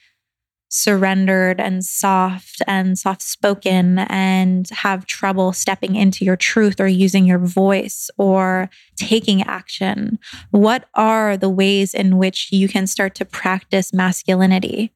surrendered 0.76 1.60
and 1.62 1.86
soft 1.86 2.62
and 2.68 3.00
soft 3.00 3.22
spoken 3.22 4.00
and 4.00 4.70
have 4.72 5.06
trouble 5.06 5.54
stepping 5.54 5.96
into 5.96 6.26
your 6.26 6.36
truth 6.36 6.82
or 6.82 6.88
using 6.88 7.26
your 7.26 7.40
voice 7.40 8.10
or 8.18 8.70
taking 8.98 9.42
action? 9.44 10.20
What 10.52 10.86
are 10.94 11.38
the 11.38 11.50
ways 11.50 11.94
in 11.94 12.18
which 12.18 12.50
you 12.52 12.68
can 12.68 12.88
start 12.88 13.16
to 13.16 13.26
practice 13.26 13.94
masculinity? 13.94 14.92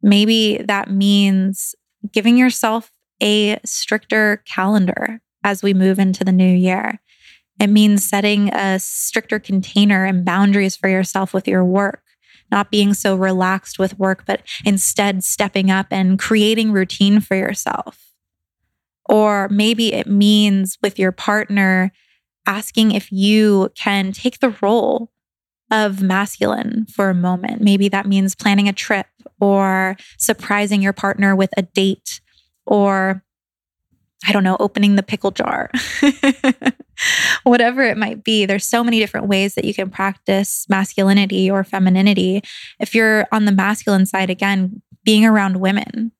Maybe 0.00 0.58
that 0.58 0.90
means 0.90 1.74
giving 2.12 2.38
yourself 2.38 2.90
a 3.20 3.58
stricter 3.64 4.42
calendar 4.46 5.20
as 5.44 5.62
we 5.62 5.74
move 5.74 5.98
into 5.98 6.24
the 6.24 6.32
new 6.32 6.48
year. 6.48 6.98
It 7.60 7.66
means 7.66 8.04
setting 8.04 8.54
a 8.54 8.78
stricter 8.78 9.38
container 9.38 10.04
and 10.04 10.24
boundaries 10.24 10.76
for 10.76 10.88
yourself 10.88 11.34
with 11.34 11.46
your 11.46 11.64
work 11.64 12.02
not 12.50 12.70
being 12.70 12.94
so 12.94 13.16
relaxed 13.16 13.78
with 13.78 13.98
work, 13.98 14.24
but 14.26 14.42
instead 14.64 15.24
stepping 15.24 15.70
up 15.70 15.86
and 15.90 16.18
creating 16.18 16.72
routine 16.72 17.20
for 17.20 17.36
yourself. 17.36 18.12
Or 19.08 19.48
maybe 19.48 19.92
it 19.92 20.06
means 20.06 20.78
with 20.82 20.98
your 20.98 21.12
partner 21.12 21.92
asking 22.46 22.92
if 22.92 23.10
you 23.12 23.70
can 23.74 24.12
take 24.12 24.40
the 24.40 24.54
role 24.62 25.10
of 25.70 26.02
masculine 26.02 26.86
for 26.86 27.10
a 27.10 27.14
moment. 27.14 27.60
Maybe 27.60 27.88
that 27.88 28.06
means 28.06 28.34
planning 28.34 28.68
a 28.68 28.72
trip 28.72 29.06
or 29.40 29.96
surprising 30.16 30.80
your 30.82 30.92
partner 30.92 31.36
with 31.36 31.50
a 31.56 31.62
date 31.62 32.20
or 32.64 33.22
I 34.26 34.32
don't 34.32 34.44
know, 34.44 34.56
opening 34.58 34.96
the 34.96 35.02
pickle 35.02 35.30
jar, 35.30 35.70
whatever 37.44 37.82
it 37.82 37.96
might 37.96 38.24
be. 38.24 38.46
There's 38.46 38.66
so 38.66 38.82
many 38.82 38.98
different 38.98 39.28
ways 39.28 39.54
that 39.54 39.64
you 39.64 39.72
can 39.72 39.90
practice 39.90 40.66
masculinity 40.68 41.50
or 41.50 41.62
femininity. 41.62 42.42
If 42.80 42.94
you're 42.94 43.26
on 43.30 43.44
the 43.44 43.52
masculine 43.52 44.06
side, 44.06 44.28
again, 44.28 44.82
being 45.04 45.24
around 45.24 45.60
women 45.60 46.12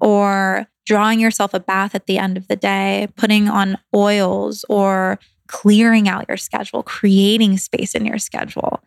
or 0.00 0.66
drawing 0.84 1.20
yourself 1.20 1.54
a 1.54 1.60
bath 1.60 1.94
at 1.94 2.06
the 2.06 2.18
end 2.18 2.36
of 2.36 2.46
the 2.48 2.56
day, 2.56 3.08
putting 3.16 3.48
on 3.48 3.78
oils 3.94 4.64
or 4.68 5.18
clearing 5.46 6.08
out 6.08 6.26
your 6.28 6.36
schedule, 6.36 6.82
creating 6.82 7.56
space 7.56 7.94
in 7.94 8.04
your 8.04 8.18
schedule. 8.18 8.80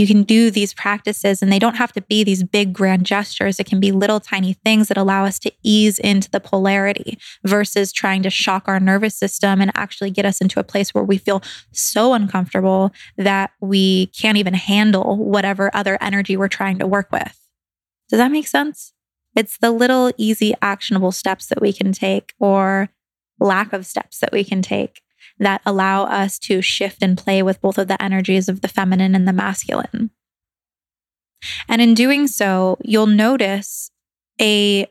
You 0.00 0.06
can 0.06 0.22
do 0.22 0.50
these 0.50 0.72
practices, 0.72 1.42
and 1.42 1.52
they 1.52 1.58
don't 1.58 1.76
have 1.76 1.92
to 1.92 2.00
be 2.00 2.24
these 2.24 2.42
big 2.42 2.72
grand 2.72 3.04
gestures. 3.04 3.60
It 3.60 3.66
can 3.66 3.80
be 3.80 3.92
little 3.92 4.18
tiny 4.18 4.54
things 4.54 4.88
that 4.88 4.96
allow 4.96 5.26
us 5.26 5.38
to 5.40 5.52
ease 5.62 5.98
into 5.98 6.30
the 6.30 6.40
polarity 6.40 7.18
versus 7.44 7.92
trying 7.92 8.22
to 8.22 8.30
shock 8.30 8.66
our 8.66 8.80
nervous 8.80 9.14
system 9.14 9.60
and 9.60 9.70
actually 9.74 10.10
get 10.10 10.24
us 10.24 10.40
into 10.40 10.58
a 10.58 10.64
place 10.64 10.94
where 10.94 11.04
we 11.04 11.18
feel 11.18 11.42
so 11.72 12.14
uncomfortable 12.14 12.94
that 13.18 13.50
we 13.60 14.06
can't 14.06 14.38
even 14.38 14.54
handle 14.54 15.18
whatever 15.18 15.70
other 15.74 15.98
energy 16.00 16.34
we're 16.34 16.48
trying 16.48 16.78
to 16.78 16.86
work 16.86 17.12
with. 17.12 17.38
Does 18.08 18.20
that 18.20 18.32
make 18.32 18.48
sense? 18.48 18.94
It's 19.36 19.58
the 19.58 19.70
little 19.70 20.12
easy, 20.16 20.54
actionable 20.62 21.12
steps 21.12 21.46
that 21.48 21.60
we 21.60 21.74
can 21.74 21.92
take 21.92 22.32
or 22.38 22.88
lack 23.38 23.74
of 23.74 23.84
steps 23.84 24.18
that 24.20 24.32
we 24.32 24.44
can 24.44 24.62
take 24.62 25.02
that 25.40 25.62
allow 25.66 26.04
us 26.04 26.38
to 26.38 26.62
shift 26.62 27.02
and 27.02 27.18
play 27.18 27.42
with 27.42 27.60
both 27.60 27.78
of 27.78 27.88
the 27.88 28.00
energies 28.00 28.48
of 28.48 28.60
the 28.60 28.68
feminine 28.68 29.14
and 29.14 29.26
the 29.26 29.32
masculine. 29.32 30.10
And 31.68 31.80
in 31.82 31.94
doing 31.94 32.26
so, 32.26 32.78
you'll 32.82 33.06
notice 33.06 33.90
a 34.40 34.86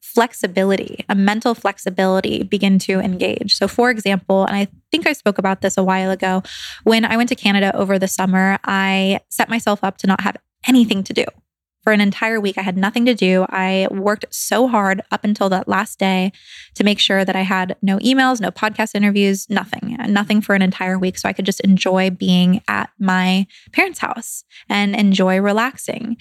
flexibility, 0.00 1.04
a 1.08 1.14
mental 1.14 1.54
flexibility 1.54 2.42
begin 2.42 2.78
to 2.78 3.00
engage. 3.00 3.54
So, 3.54 3.68
for 3.68 3.90
example, 3.90 4.44
and 4.44 4.56
I 4.56 4.68
think 4.90 5.06
I 5.06 5.12
spoke 5.12 5.38
about 5.38 5.60
this 5.60 5.78
a 5.78 5.84
while 5.84 6.10
ago, 6.10 6.42
when 6.84 7.04
I 7.04 7.16
went 7.16 7.28
to 7.30 7.34
Canada 7.34 7.74
over 7.76 7.98
the 7.98 8.08
summer, 8.08 8.58
I 8.64 9.20
set 9.30 9.48
myself 9.48 9.84
up 9.84 9.98
to 9.98 10.06
not 10.06 10.20
have 10.22 10.36
anything 10.66 11.02
to 11.04 11.12
do 11.12 11.24
for 11.82 11.92
an 11.92 12.00
entire 12.00 12.40
week. 12.40 12.58
I 12.58 12.62
had 12.62 12.76
nothing 12.76 13.04
to 13.06 13.14
do. 13.14 13.46
I 13.48 13.88
worked 13.90 14.24
so 14.30 14.68
hard 14.68 15.02
up 15.10 15.24
until 15.24 15.48
that 15.50 15.68
last 15.68 15.98
day 15.98 16.32
to 16.74 16.84
make 16.84 16.98
sure 16.98 17.24
that 17.24 17.36
I 17.36 17.42
had 17.42 17.76
no 17.82 17.98
emails, 17.98 18.40
no 18.40 18.50
podcast 18.50 18.94
interviews, 18.94 19.48
nothing, 19.50 19.96
nothing 20.08 20.40
for 20.40 20.54
an 20.54 20.62
entire 20.62 20.98
week. 20.98 21.18
So 21.18 21.28
I 21.28 21.32
could 21.32 21.46
just 21.46 21.60
enjoy 21.60 22.10
being 22.10 22.62
at 22.68 22.90
my 22.98 23.46
parents' 23.72 23.98
house 23.98 24.44
and 24.68 24.94
enjoy 24.94 25.40
relaxing. 25.40 26.16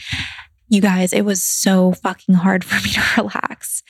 You 0.70 0.82
guys, 0.82 1.13
it 1.13 1.25
was 1.25 1.44
so 1.44 1.91
fucking 1.91 2.36
hard 2.36 2.63
for 2.65 2.75
me 2.84 2.91
to 2.94 3.03
relax. 3.18 3.84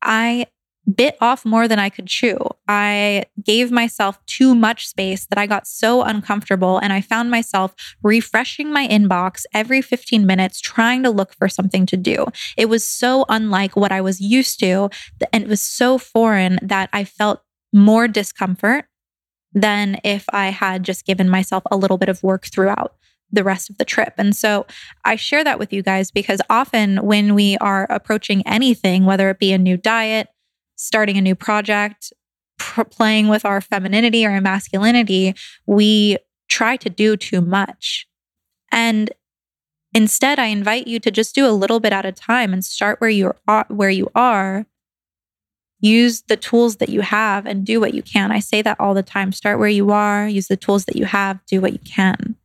I 0.00 0.46
bit 0.92 1.16
off 1.20 1.44
more 1.44 1.68
than 1.68 1.78
I 1.78 1.88
could 1.88 2.06
chew. 2.06 2.38
I 2.66 3.24
gave 3.42 3.70
myself 3.70 4.24
too 4.26 4.54
much 4.54 4.86
space 4.88 5.26
that 5.26 5.38
I 5.38 5.46
got 5.46 5.66
so 5.66 6.02
uncomfortable. 6.02 6.78
And 6.78 6.92
I 6.92 7.00
found 7.00 7.30
myself 7.30 7.74
refreshing 8.02 8.72
my 8.72 8.88
inbox 8.88 9.44
every 9.54 9.80
15 9.80 10.26
minutes, 10.26 10.60
trying 10.60 11.02
to 11.04 11.10
look 11.10 11.34
for 11.34 11.48
something 11.48 11.86
to 11.86 11.96
do. 11.96 12.26
It 12.56 12.68
was 12.68 12.84
so 12.84 13.24
unlike 13.28 13.76
what 13.76 13.92
I 13.92 14.00
was 14.00 14.20
used 14.20 14.58
to. 14.60 14.90
And 15.32 15.44
it 15.44 15.48
was 15.48 15.62
so 15.62 15.98
foreign 15.98 16.58
that 16.62 16.88
I 16.92 17.04
felt 17.04 17.42
more 17.72 18.08
discomfort 18.08 18.86
than 19.52 20.00
if 20.02 20.24
I 20.32 20.48
had 20.48 20.82
just 20.82 21.04
given 21.04 21.28
myself 21.28 21.62
a 21.70 21.76
little 21.76 21.98
bit 21.98 22.08
of 22.08 22.22
work 22.22 22.46
throughout 22.46 22.94
the 23.32 23.44
rest 23.44 23.70
of 23.70 23.78
the 23.78 23.84
trip. 23.84 24.14
And 24.18 24.36
so 24.36 24.66
I 25.04 25.16
share 25.16 25.42
that 25.42 25.58
with 25.58 25.72
you 25.72 25.82
guys 25.82 26.10
because 26.10 26.40
often 26.50 26.98
when 26.98 27.34
we 27.34 27.56
are 27.58 27.86
approaching 27.88 28.46
anything, 28.46 29.06
whether 29.06 29.30
it 29.30 29.38
be 29.38 29.52
a 29.52 29.58
new 29.58 29.76
diet, 29.76 30.28
starting 30.82 31.16
a 31.16 31.22
new 31.22 31.34
project, 31.34 32.12
pr- 32.58 32.84
playing 32.84 33.28
with 33.28 33.44
our 33.44 33.60
femininity 33.60 34.26
or 34.26 34.30
our 34.30 34.40
masculinity, 34.40 35.34
we 35.66 36.18
try 36.48 36.76
to 36.76 36.90
do 36.90 37.16
too 37.16 37.40
much. 37.40 38.06
And 38.70 39.12
instead, 39.94 40.38
I 40.38 40.46
invite 40.46 40.86
you 40.86 40.98
to 41.00 41.10
just 41.10 41.34
do 41.34 41.46
a 41.46 41.52
little 41.52 41.80
bit 41.80 41.92
at 41.92 42.04
a 42.04 42.12
time 42.12 42.52
and 42.52 42.64
start 42.64 43.00
where 43.00 43.10
you 43.10 43.32
are, 43.46 43.66
where 43.68 43.90
you 43.90 44.10
are. 44.14 44.66
Use 45.80 46.22
the 46.22 46.36
tools 46.36 46.76
that 46.76 46.90
you 46.90 47.00
have 47.00 47.44
and 47.44 47.66
do 47.66 47.80
what 47.80 47.94
you 47.94 48.02
can. 48.02 48.30
I 48.30 48.38
say 48.38 48.62
that 48.62 48.78
all 48.78 48.94
the 48.94 49.02
time. 49.02 49.32
Start 49.32 49.58
where 49.58 49.68
you 49.68 49.90
are, 49.90 50.28
use 50.28 50.46
the 50.46 50.56
tools 50.56 50.84
that 50.84 50.96
you 50.96 51.06
have, 51.06 51.44
do 51.46 51.60
what 51.60 51.72
you 51.72 51.80
can. 51.80 52.36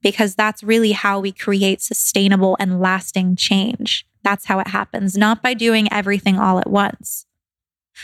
Because 0.00 0.34
that's 0.34 0.62
really 0.62 0.92
how 0.92 1.20
we 1.20 1.30
create 1.30 1.82
sustainable 1.82 2.56
and 2.58 2.80
lasting 2.80 3.36
change. 3.36 4.06
That's 4.24 4.46
how 4.46 4.58
it 4.60 4.68
happens, 4.68 5.16
not 5.16 5.42
by 5.42 5.54
doing 5.54 5.92
everything 5.92 6.38
all 6.38 6.58
at 6.58 6.70
once. 6.70 7.26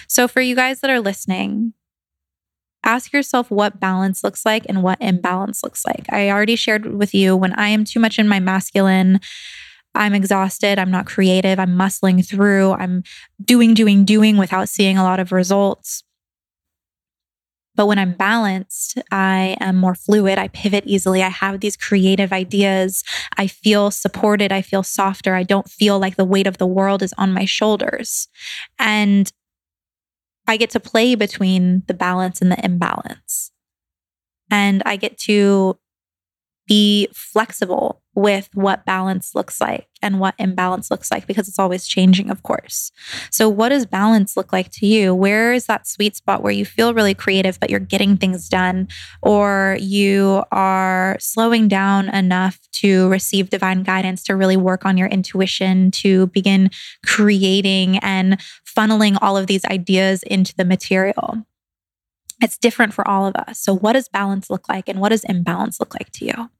So, 0.06 0.28
for 0.28 0.40
you 0.40 0.54
guys 0.54 0.80
that 0.80 0.90
are 0.90 1.00
listening, 1.00 1.72
ask 2.84 3.12
yourself 3.12 3.50
what 3.50 3.80
balance 3.80 4.22
looks 4.22 4.44
like 4.44 4.64
and 4.68 4.82
what 4.82 5.00
imbalance 5.00 5.62
looks 5.62 5.84
like. 5.84 6.06
I 6.10 6.30
already 6.30 6.56
shared 6.56 6.87
with 6.87 7.14
you 7.14 7.37
when 7.37 7.52
I 7.54 7.68
am 7.68 7.85
too 7.85 8.00
much 8.00 8.18
in 8.18 8.28
my 8.28 8.40
masculine, 8.40 9.20
I'm 9.94 10.14
exhausted, 10.14 10.78
I'm 10.78 10.90
not 10.90 11.07
creative, 11.07 11.59
I'm 11.59 11.76
muscling 11.76 12.26
through, 12.26 12.72
I'm 12.72 13.02
doing, 13.42 13.74
doing, 13.74 14.04
doing 14.04 14.37
without 14.37 14.68
seeing 14.68 14.96
a 14.96 15.02
lot 15.02 15.20
of 15.20 15.33
results. 15.33 16.04
But 17.78 17.86
when 17.86 18.00
I'm 18.00 18.14
balanced, 18.14 18.98
I 19.12 19.56
am 19.60 19.76
more 19.76 19.94
fluid. 19.94 20.36
I 20.36 20.48
pivot 20.48 20.82
easily. 20.84 21.22
I 21.22 21.28
have 21.28 21.60
these 21.60 21.76
creative 21.76 22.32
ideas. 22.32 23.04
I 23.36 23.46
feel 23.46 23.92
supported. 23.92 24.50
I 24.50 24.62
feel 24.62 24.82
softer. 24.82 25.36
I 25.36 25.44
don't 25.44 25.70
feel 25.70 26.00
like 26.00 26.16
the 26.16 26.24
weight 26.24 26.48
of 26.48 26.58
the 26.58 26.66
world 26.66 27.04
is 27.04 27.14
on 27.16 27.32
my 27.32 27.44
shoulders. 27.44 28.26
And 28.80 29.32
I 30.48 30.56
get 30.56 30.70
to 30.70 30.80
play 30.80 31.14
between 31.14 31.84
the 31.86 31.94
balance 31.94 32.42
and 32.42 32.50
the 32.50 32.58
imbalance. 32.64 33.52
And 34.50 34.82
I 34.84 34.96
get 34.96 35.16
to 35.18 35.78
be 36.68 37.09
flexible 37.12 38.02
with 38.14 38.50
what 38.52 38.85
balance 38.85 39.35
looks 39.35 39.61
like 39.61 39.87
and 40.02 40.18
what 40.18 40.35
imbalance 40.38 40.90
looks 40.90 41.11
like 41.11 41.26
because 41.26 41.46
it's 41.48 41.59
always 41.59 41.87
changing, 41.87 42.31
of 42.31 42.42
course. 42.42 42.90
So, 43.31 43.48
what 43.48 43.68
does 43.70 43.87
balance 43.87 44.37
look 44.37 44.52
like 44.52 44.70
to 44.72 44.87
you? 44.87 45.14
Where 45.14 45.52
is 45.52 45.66
that 45.66 45.87
sweet 45.87 46.16
spot 46.16 46.42
where 46.42 46.52
you 46.52 46.64
feel 46.64 46.94
really 46.94 47.14
creative, 47.14 47.59
but 47.61 47.70
you're 47.70 47.81
getting 47.81 48.16
things 48.16 48.48
done, 48.48 48.88
or 49.22 49.76
you 49.81 50.44
are 50.50 51.16
slowing 51.20 51.68
down 51.68 52.09
enough 52.09 52.59
to 52.72 53.09
receive 53.09 53.50
divine 53.50 53.83
guidance 53.83 54.22
to 54.24 54.37
really 54.37 54.57
work 54.57 54.85
on 54.85 54.98
your 54.98 55.09
intuition, 55.09 55.90
to 55.92 56.26
begin 56.28 56.70
creating 57.07 57.98
and 57.98 58.40
funneling 58.66 59.16
all 59.22 59.37
of 59.37 59.46
these 59.46 59.64
ideas 59.66 60.22
into 60.24 60.54
the 60.57 60.64
material? 60.64 61.44
It's 62.42 62.59
different 62.59 62.94
for 62.94 63.07
all 63.07 63.26
of 63.26 63.35
us. 63.37 63.61
So, 63.61 63.74
what 63.74 63.94
does 63.94 64.09
balance 64.09 64.50
look 64.50 64.68
like, 64.68 64.88
and 64.88 65.00
what 65.00 65.11
does 65.11 65.24
imbalance 65.24 65.78
look 65.81 65.94
like 65.94 66.11
to 66.14 66.24
you? 66.24 66.50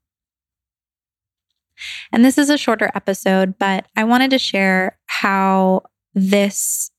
And 2.11 2.23
this 2.23 2.37
is 2.37 2.49
a 2.49 2.57
shorter 2.57 2.91
episode, 2.95 3.55
but 3.57 3.85
I 3.95 4.03
wanted 4.03 4.31
to 4.31 4.39
share 4.39 4.97
how 5.07 5.83
this 6.13 6.91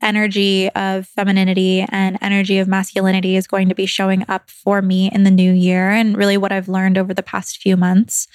energy 0.00 0.68
of 0.70 1.06
femininity 1.06 1.84
and 1.88 2.18
energy 2.20 2.58
of 2.58 2.68
masculinity 2.68 3.36
is 3.36 3.46
going 3.46 3.68
to 3.68 3.74
be 3.74 3.86
showing 3.86 4.24
up 4.28 4.48
for 4.48 4.80
me 4.80 5.10
in 5.12 5.24
the 5.24 5.30
new 5.30 5.52
year 5.52 5.90
and 5.90 6.16
really 6.16 6.36
what 6.36 6.52
I've 6.52 6.68
learned 6.68 6.98
over 6.98 7.12
the 7.12 7.22
past 7.22 7.58
few 7.58 7.76
months. 7.76 8.28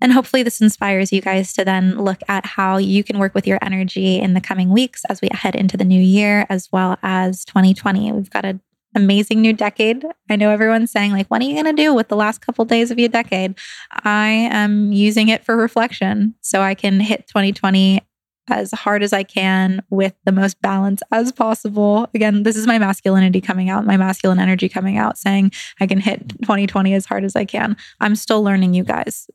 And 0.00 0.12
hopefully, 0.12 0.44
this 0.44 0.60
inspires 0.60 1.12
you 1.12 1.20
guys 1.20 1.52
to 1.54 1.64
then 1.64 1.98
look 1.98 2.20
at 2.28 2.46
how 2.46 2.76
you 2.76 3.02
can 3.02 3.18
work 3.18 3.34
with 3.34 3.48
your 3.48 3.58
energy 3.62 4.20
in 4.20 4.34
the 4.34 4.40
coming 4.40 4.70
weeks 4.70 5.04
as 5.06 5.20
we 5.20 5.28
head 5.32 5.56
into 5.56 5.76
the 5.76 5.84
new 5.84 6.00
year, 6.00 6.46
as 6.48 6.68
well 6.70 6.96
as 7.02 7.44
2020. 7.44 8.12
We've 8.12 8.30
got 8.30 8.44
a 8.44 8.60
amazing 8.98 9.40
new 9.40 9.52
decade. 9.52 10.04
I 10.28 10.36
know 10.36 10.50
everyone's 10.50 10.90
saying, 10.90 11.12
like, 11.12 11.28
what 11.28 11.40
are 11.40 11.44
you 11.44 11.54
going 11.54 11.76
to 11.76 11.82
do 11.82 11.94
with 11.94 12.08
the 12.08 12.16
last 12.16 12.40
couple 12.40 12.64
days 12.64 12.90
of 12.90 12.98
your 12.98 13.08
decade? 13.08 13.54
I 14.04 14.28
am 14.28 14.92
using 14.92 15.28
it 15.28 15.44
for 15.44 15.56
reflection 15.56 16.34
so 16.40 16.60
I 16.60 16.74
can 16.74 17.00
hit 17.00 17.26
2020 17.28 18.02
as 18.50 18.72
hard 18.72 19.02
as 19.02 19.12
I 19.12 19.22
can 19.22 19.82
with 19.90 20.14
the 20.24 20.32
most 20.32 20.60
balance 20.60 21.02
as 21.12 21.32
possible. 21.32 22.08
Again, 22.14 22.42
this 22.42 22.56
is 22.56 22.66
my 22.66 22.78
masculinity 22.78 23.40
coming 23.40 23.70
out, 23.70 23.86
my 23.86 23.96
masculine 23.96 24.40
energy 24.40 24.68
coming 24.68 24.96
out, 24.96 25.16
saying 25.16 25.52
I 25.80 25.86
can 25.86 26.00
hit 26.00 26.28
2020 26.40 26.94
as 26.94 27.06
hard 27.06 27.24
as 27.24 27.36
I 27.36 27.44
can. 27.44 27.76
I'm 28.00 28.16
still 28.16 28.42
learning, 28.42 28.74
you 28.74 28.84
guys. 28.84 29.28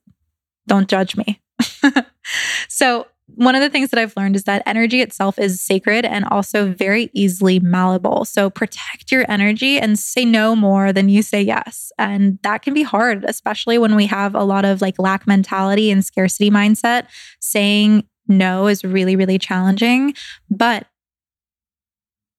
Don't 0.67 0.89
judge 0.89 1.15
me. 1.15 1.41
so, 2.67 3.07
one 3.27 3.55
of 3.55 3.61
the 3.61 3.69
things 3.69 3.89
that 3.89 3.99
I've 3.99 4.15
learned 4.17 4.35
is 4.35 4.43
that 4.43 4.63
energy 4.65 5.01
itself 5.01 5.39
is 5.39 5.61
sacred 5.61 6.05
and 6.05 6.25
also 6.25 6.71
very 6.71 7.09
easily 7.13 7.59
malleable. 7.59 8.25
So 8.25 8.49
protect 8.49 9.11
your 9.11 9.25
energy 9.29 9.79
and 9.79 9.97
say 9.97 10.25
no 10.25 10.55
more 10.55 10.91
than 10.91 11.09
you 11.09 11.21
say 11.21 11.41
yes. 11.41 11.91
And 11.97 12.37
that 12.43 12.61
can 12.61 12.73
be 12.73 12.83
hard, 12.83 13.23
especially 13.25 13.77
when 13.77 13.95
we 13.95 14.05
have 14.07 14.35
a 14.35 14.43
lot 14.43 14.65
of 14.65 14.81
like 14.81 14.99
lack 14.99 15.25
mentality 15.25 15.89
and 15.89 16.03
scarcity 16.05 16.51
mindset. 16.51 17.07
Saying 17.39 18.07
no 18.27 18.67
is 18.67 18.83
really, 18.83 19.15
really 19.15 19.39
challenging. 19.39 20.13
But 20.49 20.87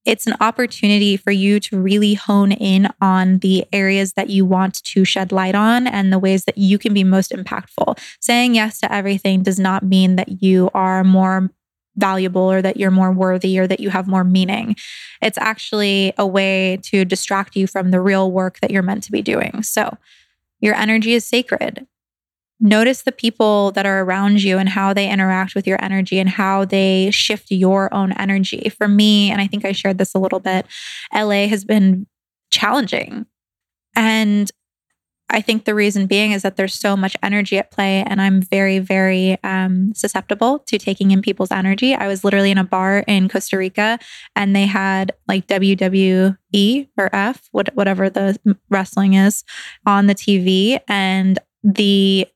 it's 0.04 0.26
an 0.26 0.34
opportunity 0.40 1.16
for 1.16 1.30
you 1.30 1.58
to 1.60 1.80
really 1.80 2.14
hone 2.14 2.52
in 2.52 2.88
on 3.00 3.38
the 3.38 3.64
areas 3.72 4.12
that 4.14 4.30
you 4.30 4.44
want 4.44 4.82
to 4.84 5.04
shed 5.04 5.32
light 5.32 5.54
on 5.54 5.86
and 5.86 6.12
the 6.12 6.18
ways 6.18 6.44
that 6.44 6.58
you 6.58 6.78
can 6.78 6.92
be 6.92 7.04
most 7.04 7.30
impactful. 7.30 7.98
Saying 8.20 8.54
yes 8.54 8.80
to 8.80 8.92
everything 8.92 9.42
does 9.42 9.58
not 9.58 9.82
mean 9.82 10.16
that 10.16 10.42
you 10.42 10.70
are 10.74 11.04
more 11.04 11.50
valuable 11.96 12.50
or 12.50 12.60
that 12.60 12.76
you're 12.76 12.90
more 12.90 13.12
worthy 13.12 13.58
or 13.58 13.66
that 13.66 13.80
you 13.80 13.88
have 13.90 14.08
more 14.08 14.24
meaning. 14.24 14.76
It's 15.22 15.38
actually 15.38 16.12
a 16.18 16.26
way 16.26 16.78
to 16.82 17.04
distract 17.04 17.56
you 17.56 17.66
from 17.66 17.90
the 17.90 18.00
real 18.00 18.30
work 18.30 18.58
that 18.60 18.70
you're 18.70 18.82
meant 18.82 19.04
to 19.04 19.12
be 19.12 19.22
doing. 19.22 19.62
So, 19.62 19.96
your 20.60 20.74
energy 20.74 21.12
is 21.12 21.26
sacred 21.26 21.86
notice 22.64 23.02
the 23.02 23.12
people 23.12 23.70
that 23.72 23.84
are 23.84 24.00
around 24.00 24.42
you 24.42 24.58
and 24.58 24.70
how 24.70 24.94
they 24.94 25.08
interact 25.08 25.54
with 25.54 25.66
your 25.66 25.78
energy 25.84 26.18
and 26.18 26.30
how 26.30 26.64
they 26.64 27.10
shift 27.10 27.50
your 27.50 27.92
own 27.94 28.12
energy. 28.12 28.72
For 28.76 28.88
me, 28.88 29.30
and 29.30 29.40
I 29.40 29.46
think 29.46 29.64
I 29.64 29.72
shared 29.72 29.98
this 29.98 30.14
a 30.14 30.18
little 30.18 30.40
bit, 30.40 30.66
LA 31.14 31.46
has 31.46 31.64
been 31.64 32.06
challenging. 32.50 33.26
And 33.94 34.50
I 35.28 35.40
think 35.40 35.64
the 35.64 35.74
reason 35.74 36.06
being 36.06 36.32
is 36.32 36.42
that 36.42 36.56
there's 36.56 36.74
so 36.74 36.96
much 36.96 37.16
energy 37.22 37.58
at 37.58 37.70
play, 37.70 38.02
and 38.06 38.20
I'm 38.20 38.40
very, 38.40 38.78
very 38.78 39.36
um, 39.42 39.92
susceptible 39.94 40.60
to 40.60 40.78
taking 40.78 41.10
in 41.10 41.22
people's 41.22 41.50
energy. 41.50 41.94
I 41.94 42.06
was 42.06 42.24
literally 42.24 42.50
in 42.50 42.58
a 42.58 42.64
bar 42.64 43.04
in 43.06 43.28
Costa 43.28 43.58
Rica, 43.58 43.98
and 44.36 44.54
they 44.54 44.66
had 44.66 45.12
like 45.26 45.46
WWE 45.46 46.88
or 46.96 47.14
F, 47.14 47.48
whatever 47.52 48.08
the 48.10 48.38
wrestling 48.70 49.14
is, 49.14 49.44
on 49.86 50.06
the 50.06 50.14
TV, 50.14 50.78
and 50.88 51.38
the 51.62 52.28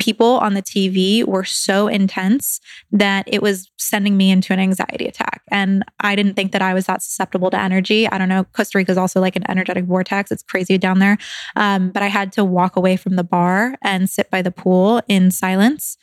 people 0.00 0.38
on 0.38 0.54
the 0.54 0.62
TV 0.62 1.24
were 1.24 1.44
so 1.44 1.86
intense 1.86 2.60
that 2.90 3.24
it 3.28 3.42
was 3.42 3.70
sending 3.78 4.16
me 4.16 4.30
into 4.30 4.52
an 4.52 4.58
anxiety 4.58 5.06
attack. 5.06 5.42
And 5.50 5.84
I 6.00 6.16
didn't 6.16 6.34
think 6.34 6.52
that 6.52 6.62
I 6.62 6.74
was 6.74 6.86
that 6.86 7.02
susceptible 7.02 7.50
to 7.50 7.60
energy. 7.60 8.08
I 8.08 8.18
don't 8.18 8.28
know. 8.28 8.44
Costa 8.44 8.78
Rica 8.78 8.92
is 8.92 8.98
also 8.98 9.20
like 9.20 9.36
an 9.36 9.48
energetic 9.48 9.84
vortex. 9.84 10.32
It's 10.32 10.42
crazy 10.42 10.78
down 10.78 10.98
there. 10.98 11.16
Um, 11.56 11.90
but 11.90 12.02
I 12.02 12.08
had 12.08 12.32
to 12.32 12.44
walk 12.44 12.76
away 12.76 12.96
from 12.96 13.16
the 13.16 13.24
bar 13.24 13.76
and 13.82 14.10
sit 14.10 14.30
by 14.30 14.42
the 14.42 14.50
pool 14.50 15.00
in 15.06 15.30
silence 15.30 15.96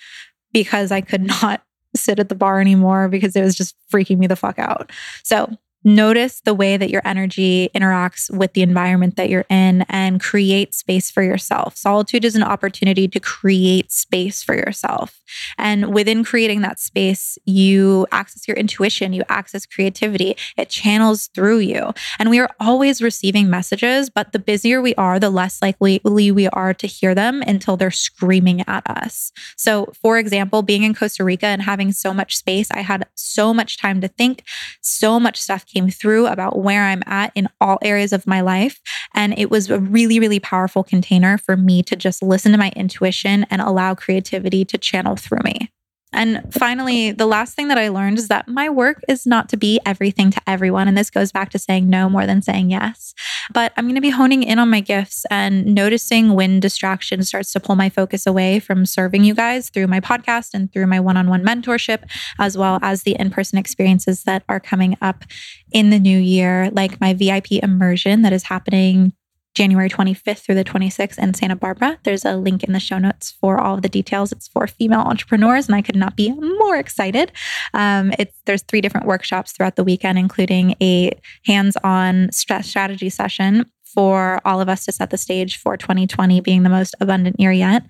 because 0.54 0.92
I 0.92 1.02
could 1.02 1.22
not 1.42 1.64
sit 1.96 2.20
at 2.20 2.30
the 2.30 2.36
bar 2.36 2.62
anymore 2.62 3.10
because 3.10 3.36
it 3.36 3.42
was 3.42 3.56
just 3.56 3.76
freaking 3.92 4.18
me 4.18 4.28
the 4.28 4.36
fuck 4.36 4.58
out. 4.58 4.92
So 5.24 5.50
Notice 5.84 6.42
the 6.42 6.54
way 6.54 6.78
that 6.78 6.90
your 6.90 7.02
energy 7.06 7.70
interacts 7.76 8.30
with 8.36 8.54
the 8.54 8.62
environment 8.62 9.16
that 9.16 9.30
you're 9.30 9.46
in 9.50 9.84
and 9.90 10.22
create 10.22 10.76
space 10.76 11.10
for 11.10 11.24
yourself. 11.24 11.76
Solitude 11.76 12.24
is 12.24 12.36
an 12.36 12.44
opportunity 12.44 13.08
to 13.08 13.20
create 13.20 13.92
space 13.92 14.44
for 14.44 14.54
yourself. 14.54 15.20
And 15.58 15.94
within 15.94 16.24
creating 16.24 16.62
that 16.62 16.80
space, 16.80 17.38
you 17.46 18.06
access 18.12 18.48
your 18.48 18.58
intuition, 18.58 19.14
you 19.14 19.24
access 19.28 19.66
creativity, 19.66 20.36
it 20.58 20.70
channels 20.70 21.28
through 21.34 21.60
you. 21.60 21.94
And 22.20 22.30
we 22.30 22.40
are 22.40 22.50
always 22.60 23.02
receiving 23.02 23.50
messages, 23.50 24.10
but 24.10 24.34
the 24.34 24.40
busier 24.40 24.82
we 24.82 24.94
are, 24.96 25.20
the 25.20 25.30
less 25.30 25.62
likely 25.62 26.00
we 26.04 26.48
are 26.50 26.74
to 26.74 26.88
hear 26.88 27.16
them 27.16 27.42
until 27.48 27.76
they're 27.76 27.92
screaming 27.92 28.62
at 28.68 28.88
us. 28.90 29.32
So, 29.58 29.92
for 30.02 30.20
example, 30.20 30.62
being 30.62 30.84
in 30.84 30.94
Costa 30.94 31.24
Rica 31.24 31.48
and 31.48 31.62
having 31.62 31.92
so 31.92 32.14
much 32.14 32.38
space, 32.38 32.70
I 32.72 32.82
had 32.82 33.08
so 33.16 33.54
much 33.54 33.78
time 33.78 34.02
to 34.02 34.08
think, 34.08 34.44
so 34.82 35.20
much 35.20 35.42
stuff 35.42 35.66
came 35.72 35.90
through 35.90 36.28
about 36.28 36.60
where 36.60 36.84
I'm 36.84 37.04
at 37.06 37.32
in 37.36 37.48
all 37.60 37.80
areas 37.82 38.14
of 38.14 38.28
my 38.28 38.42
life. 38.42 38.80
And 39.14 39.38
it 39.38 39.50
was 39.50 39.70
a 39.70 39.80
really, 39.80 40.20
really 40.20 40.40
powerful 40.40 40.84
container 40.84 41.38
for 41.38 41.56
me 41.56 41.84
to 41.84 41.96
just 41.96 42.22
listen 42.22 42.52
to 42.52 42.58
my 42.58 42.72
intuition 42.76 43.46
and 43.50 43.62
allow 43.62 43.96
creativity 43.96 44.66
to 44.66 44.78
channel 44.78 45.16
through 45.16 45.42
me. 45.44 45.72
And 46.14 46.54
finally, 46.54 47.12
the 47.12 47.26
last 47.26 47.56
thing 47.56 47.70
that 47.70 47.78
I 47.78 47.88
learned 47.88 48.20
is 48.20 48.28
that 48.28 48.48
my 48.48 48.70
work 48.70 49.02
is 49.08 49.26
not 49.26 49.48
to 49.50 49.58
be 49.58 49.80
everything 49.86 50.30
to 50.32 50.42
everyone. 50.46 50.88
And 50.88 50.98
this 50.98 51.10
goes 51.10 51.32
back 51.32 51.50
to 51.52 51.60
saying 51.60 51.90
no 51.90 52.10
more 52.10 52.26
than 52.26 52.42
saying 52.42 52.70
yes. 52.70 53.14
But 53.54 53.72
I'm 53.78 53.86
going 53.86 53.96
to 53.96 54.02
be 54.02 54.10
honing 54.10 54.44
in 54.44 54.60
on 54.60 54.70
my 54.70 54.82
gifts 54.82 55.26
and 55.32 55.66
noticing 55.74 56.34
when 56.34 56.60
distraction 56.60 57.24
starts 57.24 57.54
to 57.54 57.60
pull 57.62 57.76
my 57.76 57.90
focus 57.90 58.26
away 58.26 58.60
from 58.60 58.86
serving 58.86 59.24
you 59.24 59.34
guys 59.34 59.70
through 59.70 59.88
my 59.88 60.02
podcast 60.02 60.50
and 60.54 60.72
through 60.72 60.88
my 60.88 61.00
one 61.00 61.16
on 61.16 61.30
one 61.30 61.44
mentorship, 61.44 62.04
as 62.40 62.58
well 62.58 62.80
as 62.82 63.04
the 63.04 63.16
in 63.18 63.30
person 63.30 63.58
experiences 63.58 64.24
that 64.24 64.44
are 64.50 64.60
coming 64.60 64.98
up 65.02 65.24
in 65.72 65.92
the 65.92 66.00
new 66.00 66.18
year, 66.18 66.70
like 66.72 67.00
my 67.00 67.14
VIP 67.14 67.54
immersion 67.54 68.22
that 68.24 68.34
is 68.34 68.44
happening 68.44 69.14
January 69.54 69.90
25th 69.90 70.40
through 70.40 70.56
the 70.56 70.64
26th 70.64 71.20
in 71.20 71.34
Santa 71.34 71.56
Barbara. 71.56 72.00
There's 72.04 72.26
a 72.26 72.36
link 72.36 72.64
in 72.64 72.74
the 72.74 72.80
show 72.80 72.98
notes 72.98 73.32
for 73.32 73.60
all 73.60 73.76
of 73.76 73.82
the 73.82 73.90
details. 73.90 74.32
It's 74.32 74.48
for 74.48 74.66
female 74.68 75.02
entrepreneurs, 75.02 75.68
and 75.68 75.76
I 75.76 75.82
could 75.82 75.96
not 75.96 76.16
be 76.16 76.32
more 76.32 76.78
excited. 76.78 77.32
Um, 77.74 78.14
it's 78.18 78.38
there's 78.46 78.64
three 78.64 78.82
different 78.82 79.08
workshops 79.08 79.52
throughout 79.52 79.76
the 79.76 79.84
weekend, 79.84 80.18
including 80.18 80.76
a 80.82 81.12
hands-on 81.46 82.32
strategy 82.32 83.10
session 83.10 83.66
for 83.94 84.40
all 84.46 84.62
of 84.62 84.70
us 84.70 84.86
to 84.86 84.92
set 84.92 85.10
the 85.10 85.18
stage 85.18 85.58
for 85.58 85.78
2020 85.78 86.42
being 86.42 86.64
the 86.64 86.70
most 86.70 86.96
abundant 87.00 87.40
year 87.40 87.52
yet. 87.52 87.84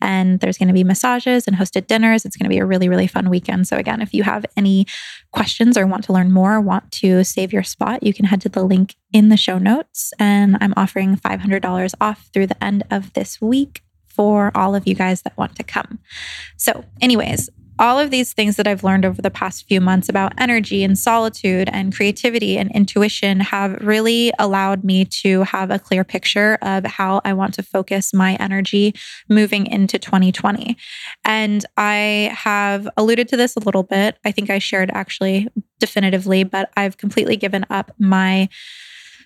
And 0.00 0.40
there's 0.40 0.58
going 0.58 0.68
to 0.68 0.74
be 0.74 0.84
massages 0.84 1.46
and 1.46 1.56
hosted 1.56 1.86
dinners. 1.86 2.24
It's 2.24 2.36
going 2.36 2.44
to 2.44 2.54
be 2.54 2.58
a 2.58 2.66
really, 2.66 2.88
really 2.88 3.06
fun 3.06 3.30
weekend. 3.30 3.68
So, 3.68 3.76
again, 3.76 4.02
if 4.02 4.12
you 4.12 4.22
have 4.22 4.44
any 4.56 4.86
questions 5.32 5.76
or 5.76 5.86
want 5.86 6.04
to 6.04 6.12
learn 6.12 6.32
more, 6.32 6.60
want 6.60 6.90
to 6.92 7.24
save 7.24 7.52
your 7.52 7.62
spot, 7.62 8.02
you 8.02 8.12
can 8.12 8.26
head 8.26 8.40
to 8.42 8.48
the 8.48 8.64
link 8.64 8.96
in 9.12 9.28
the 9.28 9.36
show 9.36 9.58
notes. 9.58 10.12
And 10.18 10.56
I'm 10.60 10.74
offering 10.76 11.16
$500 11.16 11.94
off 12.00 12.28
through 12.32 12.48
the 12.48 12.64
end 12.64 12.84
of 12.90 13.12
this 13.14 13.40
week 13.40 13.82
for 14.06 14.50
all 14.54 14.74
of 14.74 14.86
you 14.86 14.94
guys 14.94 15.22
that 15.22 15.36
want 15.36 15.56
to 15.56 15.62
come. 15.62 15.98
So, 16.56 16.84
anyways, 17.00 17.50
all 17.78 17.98
of 17.98 18.10
these 18.10 18.32
things 18.32 18.56
that 18.56 18.66
I've 18.66 18.84
learned 18.84 19.04
over 19.04 19.20
the 19.20 19.30
past 19.30 19.66
few 19.68 19.80
months 19.80 20.08
about 20.08 20.32
energy 20.38 20.82
and 20.82 20.98
solitude 20.98 21.68
and 21.72 21.94
creativity 21.94 22.56
and 22.56 22.70
intuition 22.72 23.40
have 23.40 23.76
really 23.80 24.32
allowed 24.38 24.84
me 24.84 25.04
to 25.22 25.42
have 25.42 25.70
a 25.70 25.78
clear 25.78 26.04
picture 26.04 26.58
of 26.62 26.84
how 26.84 27.20
I 27.24 27.32
want 27.32 27.54
to 27.54 27.62
focus 27.62 28.14
my 28.14 28.34
energy 28.36 28.94
moving 29.28 29.66
into 29.66 29.98
2020. 29.98 30.76
And 31.24 31.64
I 31.76 32.32
have 32.34 32.88
alluded 32.96 33.28
to 33.28 33.36
this 33.36 33.56
a 33.56 33.60
little 33.60 33.82
bit. 33.82 34.18
I 34.24 34.32
think 34.32 34.48
I 34.48 34.58
shared 34.58 34.90
actually 34.92 35.48
definitively, 35.78 36.44
but 36.44 36.70
I've 36.76 36.96
completely 36.96 37.36
given 37.36 37.66
up 37.68 37.92
my 37.98 38.48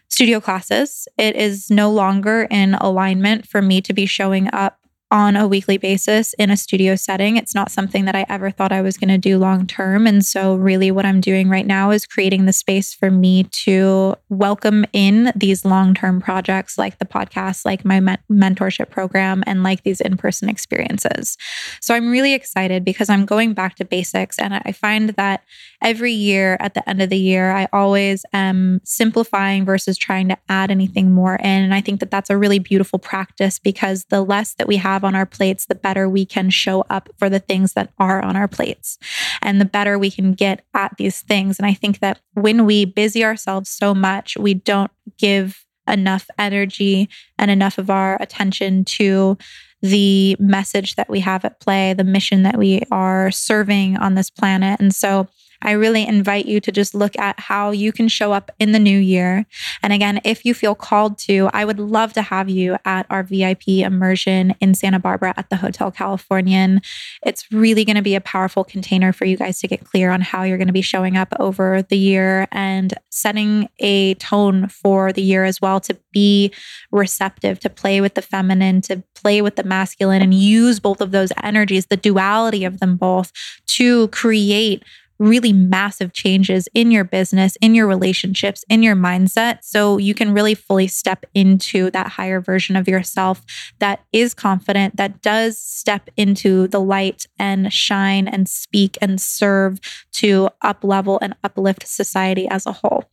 studio 0.08 0.40
classes. 0.40 1.06
It 1.16 1.36
is 1.36 1.70
no 1.70 1.90
longer 1.90 2.48
in 2.50 2.74
alignment 2.74 3.46
for 3.46 3.62
me 3.62 3.80
to 3.82 3.92
be 3.92 4.06
showing 4.06 4.52
up 4.52 4.79
on 5.10 5.34
a 5.34 5.48
weekly 5.48 5.76
basis 5.76 6.34
in 6.34 6.50
a 6.50 6.56
studio 6.56 6.94
setting. 6.94 7.36
It's 7.36 7.54
not 7.54 7.70
something 7.70 8.04
that 8.04 8.14
I 8.14 8.24
ever 8.28 8.50
thought 8.50 8.70
I 8.70 8.80
was 8.80 8.96
going 8.96 9.08
to 9.08 9.18
do 9.18 9.38
long 9.38 9.66
term. 9.66 10.06
And 10.06 10.24
so, 10.24 10.54
really, 10.54 10.90
what 10.90 11.04
I'm 11.04 11.20
doing 11.20 11.48
right 11.48 11.66
now 11.66 11.90
is 11.90 12.06
creating 12.06 12.46
the 12.46 12.52
space 12.52 12.94
for 12.94 13.10
me 13.10 13.44
to 13.44 14.14
welcome 14.28 14.84
in 14.92 15.32
these 15.34 15.64
long 15.64 15.94
term 15.94 16.20
projects 16.20 16.78
like 16.78 16.98
the 16.98 17.04
podcast, 17.04 17.64
like 17.64 17.84
my 17.84 17.98
men- 17.98 18.18
mentorship 18.30 18.90
program, 18.90 19.42
and 19.46 19.62
like 19.64 19.82
these 19.82 20.00
in 20.00 20.16
person 20.16 20.48
experiences. 20.48 21.36
So, 21.80 21.94
I'm 21.94 22.10
really 22.10 22.34
excited 22.34 22.84
because 22.84 23.08
I'm 23.08 23.26
going 23.26 23.52
back 23.52 23.76
to 23.76 23.84
basics. 23.84 24.38
And 24.38 24.54
I 24.54 24.72
find 24.72 25.10
that 25.10 25.42
every 25.82 26.12
year 26.12 26.56
at 26.60 26.74
the 26.74 26.88
end 26.88 27.02
of 27.02 27.10
the 27.10 27.18
year, 27.18 27.50
I 27.50 27.68
always 27.72 28.24
am 28.32 28.80
simplifying 28.84 29.64
versus 29.64 29.98
trying 29.98 30.28
to 30.28 30.38
add 30.48 30.70
anything 30.70 31.10
more 31.10 31.34
in. 31.36 31.46
And 31.46 31.74
I 31.74 31.80
think 31.80 32.00
that 32.00 32.10
that's 32.10 32.30
a 32.30 32.38
really 32.38 32.58
beautiful 32.58 32.98
practice 32.98 33.58
because 33.58 34.04
the 34.04 34.22
less 34.22 34.54
that 34.54 34.68
we 34.68 34.76
have 34.76 34.99
on 35.04 35.14
our 35.14 35.26
plates, 35.26 35.66
the 35.66 35.74
better 35.74 36.08
we 36.08 36.24
can 36.24 36.50
show 36.50 36.84
up 36.90 37.08
for 37.18 37.28
the 37.28 37.38
things 37.38 37.72
that 37.74 37.92
are 37.98 38.22
on 38.22 38.36
our 38.36 38.48
plates 38.48 38.98
and 39.42 39.60
the 39.60 39.64
better 39.64 39.98
we 39.98 40.10
can 40.10 40.32
get 40.32 40.64
at 40.74 40.96
these 40.98 41.20
things. 41.22 41.58
And 41.58 41.66
I 41.66 41.74
think 41.74 42.00
that 42.00 42.20
when 42.34 42.64
we 42.64 42.84
busy 42.84 43.24
ourselves 43.24 43.70
so 43.70 43.94
much, 43.94 44.36
we 44.36 44.54
don't 44.54 44.90
give 45.18 45.64
enough 45.88 46.28
energy 46.38 47.08
and 47.38 47.50
enough 47.50 47.78
of 47.78 47.90
our 47.90 48.16
attention 48.20 48.84
to 48.84 49.36
the 49.82 50.36
message 50.38 50.96
that 50.96 51.08
we 51.08 51.20
have 51.20 51.44
at 51.44 51.60
play, 51.60 51.94
the 51.94 52.04
mission 52.04 52.42
that 52.42 52.58
we 52.58 52.82
are 52.90 53.30
serving 53.30 53.96
on 53.96 54.14
this 54.14 54.30
planet. 54.30 54.78
And 54.78 54.94
so 54.94 55.26
I 55.62 55.72
really 55.72 56.06
invite 56.06 56.46
you 56.46 56.60
to 56.60 56.72
just 56.72 56.94
look 56.94 57.18
at 57.18 57.38
how 57.38 57.70
you 57.70 57.92
can 57.92 58.08
show 58.08 58.32
up 58.32 58.50
in 58.58 58.72
the 58.72 58.78
new 58.78 58.98
year. 58.98 59.46
And 59.82 59.92
again, 59.92 60.20
if 60.24 60.44
you 60.44 60.54
feel 60.54 60.74
called 60.74 61.18
to, 61.18 61.50
I 61.52 61.64
would 61.64 61.78
love 61.78 62.12
to 62.14 62.22
have 62.22 62.48
you 62.48 62.76
at 62.84 63.06
our 63.10 63.22
VIP 63.22 63.68
immersion 63.68 64.54
in 64.60 64.74
Santa 64.74 64.98
Barbara 64.98 65.34
at 65.36 65.50
the 65.50 65.56
Hotel 65.56 65.90
Californian. 65.90 66.80
It's 67.24 67.50
really 67.52 67.84
going 67.84 67.96
to 67.96 68.02
be 68.02 68.14
a 68.14 68.20
powerful 68.20 68.64
container 68.64 69.12
for 69.12 69.24
you 69.24 69.36
guys 69.36 69.60
to 69.60 69.68
get 69.68 69.84
clear 69.84 70.10
on 70.10 70.20
how 70.20 70.42
you're 70.42 70.58
going 70.58 70.66
to 70.66 70.72
be 70.72 70.82
showing 70.82 71.16
up 71.16 71.32
over 71.38 71.82
the 71.82 71.98
year 71.98 72.48
and 72.52 72.94
setting 73.10 73.68
a 73.78 74.14
tone 74.14 74.68
for 74.68 75.12
the 75.12 75.22
year 75.22 75.44
as 75.44 75.60
well 75.60 75.80
to 75.80 75.96
be 76.12 76.52
receptive, 76.90 77.60
to 77.60 77.70
play 77.70 78.00
with 78.00 78.14
the 78.14 78.22
feminine, 78.22 78.80
to 78.82 79.02
play 79.14 79.42
with 79.42 79.56
the 79.56 79.64
masculine, 79.64 80.22
and 80.22 80.34
use 80.34 80.80
both 80.80 81.00
of 81.00 81.10
those 81.10 81.32
energies, 81.42 81.86
the 81.86 81.96
duality 81.96 82.64
of 82.64 82.80
them 82.80 82.96
both, 82.96 83.32
to 83.66 84.08
create 84.08 84.82
really 85.20 85.52
massive 85.52 86.12
changes 86.12 86.66
in 86.74 86.90
your 86.90 87.04
business, 87.04 87.54
in 87.61 87.74
your 87.74 87.87
relationships, 87.87 88.64
in 88.68 88.83
your 88.83 88.96
mindset. 88.96 89.59
So 89.62 89.98
you 89.98 90.14
can 90.14 90.33
really 90.33 90.54
fully 90.54 90.88
step 90.88 91.26
into 91.35 91.90
that 91.90 92.09
higher 92.09 92.40
version 92.40 92.74
of 92.74 92.88
yourself 92.88 93.42
that 93.78 94.00
is 94.12 94.33
confident, 94.35 94.96
that 94.96 95.20
does 95.20 95.59
step 95.59 96.09
into 96.16 96.66
the 96.68 96.80
light 96.80 97.26
and 97.38 97.72
shine 97.72 98.26
and 98.26 98.48
speak 98.48 98.96
and 99.02 99.20
serve 99.20 99.78
to 100.12 100.48
up 100.62 100.83
level 100.83 101.18
and 101.20 101.37
uplift 101.44 101.87
society 101.87 102.48
as 102.48 102.64
a 102.66 102.72
whole. 102.72 103.04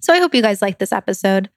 So 0.00 0.14
I 0.14 0.18
hope 0.18 0.34
you 0.34 0.42
guys 0.42 0.62
liked 0.62 0.78
this 0.78 0.92
episode. 0.92 1.50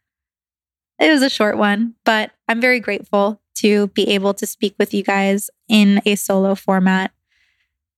It 0.99 1.09
was 1.09 1.21
a 1.21 1.29
short 1.29 1.57
one, 1.57 1.95
but 2.03 2.31
I'm 2.49 2.59
very 2.59 2.81
grateful 2.81 3.41
to 3.55 3.87
be 3.87 4.09
able 4.09 4.33
to 4.33 4.45
speak 4.45 4.75
with 4.77 4.93
you 4.93 5.03
guys 5.03 5.49
in 5.69 6.01
a 6.05 6.15
solo 6.15 6.53
format 6.53 7.11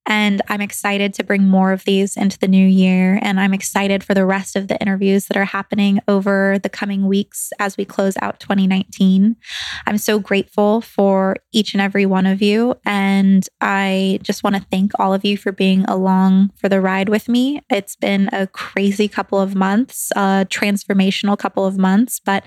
And 0.08 0.42
I'm 0.48 0.62
excited 0.62 1.14
to 1.16 1.24
bring 1.24 1.44
more 1.44 1.72
of 1.72 1.84
these 1.86 2.16
into 2.16 2.38
the 2.38 2.48
new 2.48 2.66
year. 2.66 3.20
And 3.22 3.40
I'm 3.40 3.54
excited 3.54 4.04
for 4.04 4.14
the 4.14 4.26
rest 4.26 4.56
of 4.56 4.68
the 4.68 4.80
interviews 4.80 5.26
that 5.26 5.38
are 5.38 5.46
happening 5.46 6.00
over 6.08 6.60
the 6.60 6.70
coming 6.70 7.08
weeks 7.08 7.52
as 7.60 7.78
we 7.78 7.86
close 7.86 8.16
out 8.22 8.40
2019. 8.40 9.36
I'm 9.88 9.98
so 9.98 10.20
grateful 10.20 10.82
for 10.82 11.38
each 11.52 11.74
and 11.74 11.82
every 11.82 12.06
one 12.06 12.26
of 12.26 12.42
you. 12.42 12.76
And 12.86 13.48
I 13.62 14.20
just 14.22 14.44
want 14.44 14.56
to 14.56 14.66
thank 14.72 14.92
all 15.00 15.14
of 15.14 15.26
you 15.26 15.38
for 15.38 15.52
being 15.52 15.86
along 15.86 16.52
for 16.56 16.70
the 16.70 16.82
ride 16.82 17.10
with 17.10 17.28
me. 17.28 17.62
It's 17.70 17.96
been 17.96 18.30
a 18.32 18.48
crazy 18.48 19.08
couple 19.08 19.40
of 19.40 19.56
months, 19.56 20.12
a 20.16 20.46
transformational 20.50 21.38
couple 21.38 21.66
of 21.66 21.78
months. 21.78 22.20
But 22.24 22.44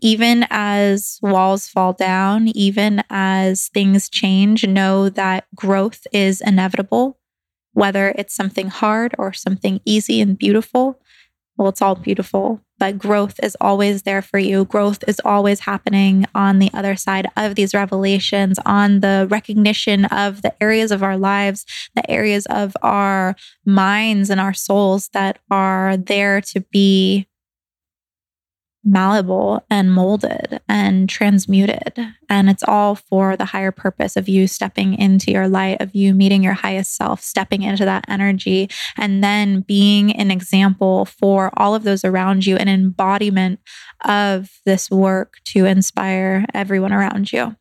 even 0.00 0.46
as 0.50 1.18
walls 1.22 1.68
fall 1.68 1.92
down, 1.92 2.48
even 2.48 3.02
as 3.10 3.68
things 3.68 4.08
change, 4.08 4.66
know 4.66 5.08
that 5.10 5.46
growth 5.54 6.06
is 6.12 6.40
inevitable 6.40 7.01
whether 7.72 8.14
it's 8.16 8.34
something 8.34 8.68
hard 8.68 9.14
or 9.18 9.32
something 9.32 9.80
easy 9.84 10.20
and 10.20 10.38
beautiful. 10.38 10.98
Well, 11.56 11.68
it's 11.68 11.82
all 11.82 11.94
beautiful, 11.94 12.60
but 12.78 12.98
growth 12.98 13.38
is 13.42 13.56
always 13.60 14.02
there 14.02 14.22
for 14.22 14.38
you. 14.38 14.64
Growth 14.64 15.04
is 15.06 15.20
always 15.24 15.60
happening 15.60 16.24
on 16.34 16.58
the 16.58 16.70
other 16.72 16.96
side 16.96 17.26
of 17.36 17.54
these 17.54 17.74
revelations, 17.74 18.58
on 18.64 19.00
the 19.00 19.28
recognition 19.30 20.06
of 20.06 20.40
the 20.40 20.54
areas 20.62 20.90
of 20.90 21.02
our 21.02 21.18
lives, 21.18 21.66
the 21.94 22.10
areas 22.10 22.46
of 22.46 22.74
our 22.82 23.36
minds 23.66 24.30
and 24.30 24.40
our 24.40 24.54
souls 24.54 25.10
that 25.12 25.38
are 25.50 25.96
there 25.96 26.40
to 26.40 26.60
be 26.72 27.28
malleable 28.84 29.64
and 29.70 29.92
molded 29.92 30.60
and 30.68 31.08
transmuted. 31.08 31.94
And 32.28 32.50
it's 32.50 32.64
all 32.64 32.94
for 32.96 33.36
the 33.36 33.44
higher 33.44 33.70
purpose 33.70 34.16
of 34.16 34.28
you 34.28 34.46
stepping 34.46 34.94
into 34.94 35.30
your 35.30 35.48
light, 35.48 35.80
of 35.80 35.94
you 35.94 36.14
meeting 36.14 36.42
your 36.42 36.54
highest 36.54 36.96
self, 36.96 37.22
stepping 37.22 37.62
into 37.62 37.84
that 37.84 38.04
energy, 38.08 38.68
and 38.96 39.22
then 39.22 39.60
being 39.60 40.14
an 40.16 40.30
example 40.30 41.04
for 41.04 41.50
all 41.56 41.74
of 41.74 41.84
those 41.84 42.04
around 42.04 42.46
you, 42.46 42.56
an 42.56 42.68
embodiment 42.68 43.60
of 44.04 44.50
this 44.66 44.90
work 44.90 45.36
to 45.44 45.64
inspire 45.64 46.44
everyone 46.52 46.92
around 46.92 47.32
you. 47.32 47.54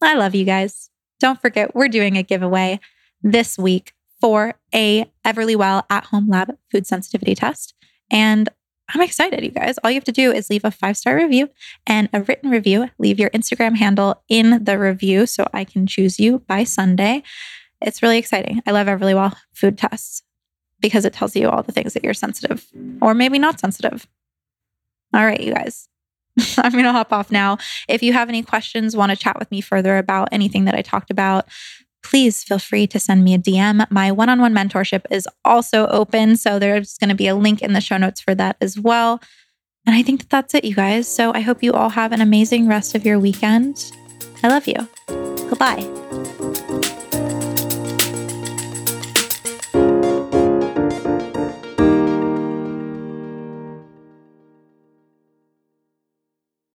I 0.00 0.14
love 0.14 0.34
you 0.34 0.44
guys. 0.44 0.90
Don't 1.20 1.40
forget, 1.40 1.74
we're 1.74 1.88
doing 1.88 2.16
a 2.16 2.22
giveaway 2.22 2.80
this 3.22 3.58
week 3.58 3.92
for 4.20 4.54
a 4.74 5.10
Everlywell 5.24 5.84
at 5.90 6.06
home 6.06 6.28
lab 6.28 6.56
food 6.70 6.86
sensitivity 6.86 7.34
test. 7.34 7.74
And 8.10 8.48
I'm 8.88 9.02
excited, 9.02 9.44
you 9.44 9.50
guys. 9.50 9.76
All 9.78 9.90
you 9.90 9.96
have 9.96 10.04
to 10.04 10.12
do 10.12 10.32
is 10.32 10.48
leave 10.48 10.64
a 10.64 10.70
five 10.70 10.96
star 10.96 11.16
review 11.16 11.50
and 11.86 12.08
a 12.12 12.22
written 12.22 12.50
review. 12.50 12.88
Leave 12.98 13.18
your 13.18 13.30
Instagram 13.30 13.76
handle 13.76 14.22
in 14.28 14.64
the 14.64 14.78
review 14.78 15.26
so 15.26 15.46
I 15.52 15.64
can 15.64 15.86
choose 15.86 16.18
you 16.18 16.40
by 16.40 16.64
Sunday. 16.64 17.22
It's 17.80 18.02
really 18.02 18.18
exciting. 18.18 18.62
I 18.66 18.70
love 18.70 18.86
Everlywell 18.86 19.36
food 19.52 19.76
tests 19.76 20.22
because 20.80 21.04
it 21.04 21.12
tells 21.12 21.36
you 21.36 21.48
all 21.48 21.62
the 21.62 21.72
things 21.72 21.92
that 21.94 22.02
you're 22.02 22.14
sensitive 22.14 22.66
or 23.02 23.14
maybe 23.14 23.38
not 23.38 23.60
sensitive. 23.60 24.06
All 25.12 25.24
right, 25.24 25.40
you 25.40 25.52
guys. 25.52 25.88
I'm 26.58 26.72
going 26.72 26.84
to 26.84 26.92
hop 26.92 27.12
off 27.12 27.30
now. 27.30 27.58
If 27.88 28.02
you 28.02 28.12
have 28.12 28.28
any 28.28 28.42
questions, 28.42 28.96
want 28.96 29.10
to 29.10 29.16
chat 29.16 29.38
with 29.38 29.50
me 29.50 29.60
further 29.60 29.98
about 29.98 30.28
anything 30.32 30.64
that 30.64 30.74
I 30.74 30.82
talked 30.82 31.10
about, 31.10 31.46
please 32.02 32.44
feel 32.44 32.58
free 32.58 32.86
to 32.86 33.00
send 33.00 33.24
me 33.24 33.34
a 33.34 33.38
DM. 33.38 33.90
My 33.90 34.10
one 34.12 34.28
on 34.28 34.40
one 34.40 34.54
mentorship 34.54 35.04
is 35.10 35.28
also 35.44 35.86
open. 35.88 36.36
So 36.36 36.58
there's 36.58 36.96
going 36.98 37.10
to 37.10 37.14
be 37.14 37.28
a 37.28 37.34
link 37.34 37.62
in 37.62 37.72
the 37.72 37.80
show 37.80 37.96
notes 37.96 38.20
for 38.20 38.34
that 38.34 38.56
as 38.60 38.78
well. 38.78 39.20
And 39.86 39.96
I 39.96 40.02
think 40.02 40.20
that 40.20 40.30
that's 40.30 40.54
it, 40.54 40.64
you 40.64 40.74
guys. 40.74 41.08
So 41.08 41.32
I 41.32 41.40
hope 41.40 41.62
you 41.62 41.72
all 41.72 41.90
have 41.90 42.12
an 42.12 42.20
amazing 42.20 42.68
rest 42.68 42.94
of 42.94 43.06
your 43.06 43.18
weekend. 43.18 43.92
I 44.42 44.48
love 44.48 44.66
you. 44.66 44.88
Goodbye. 45.48 46.07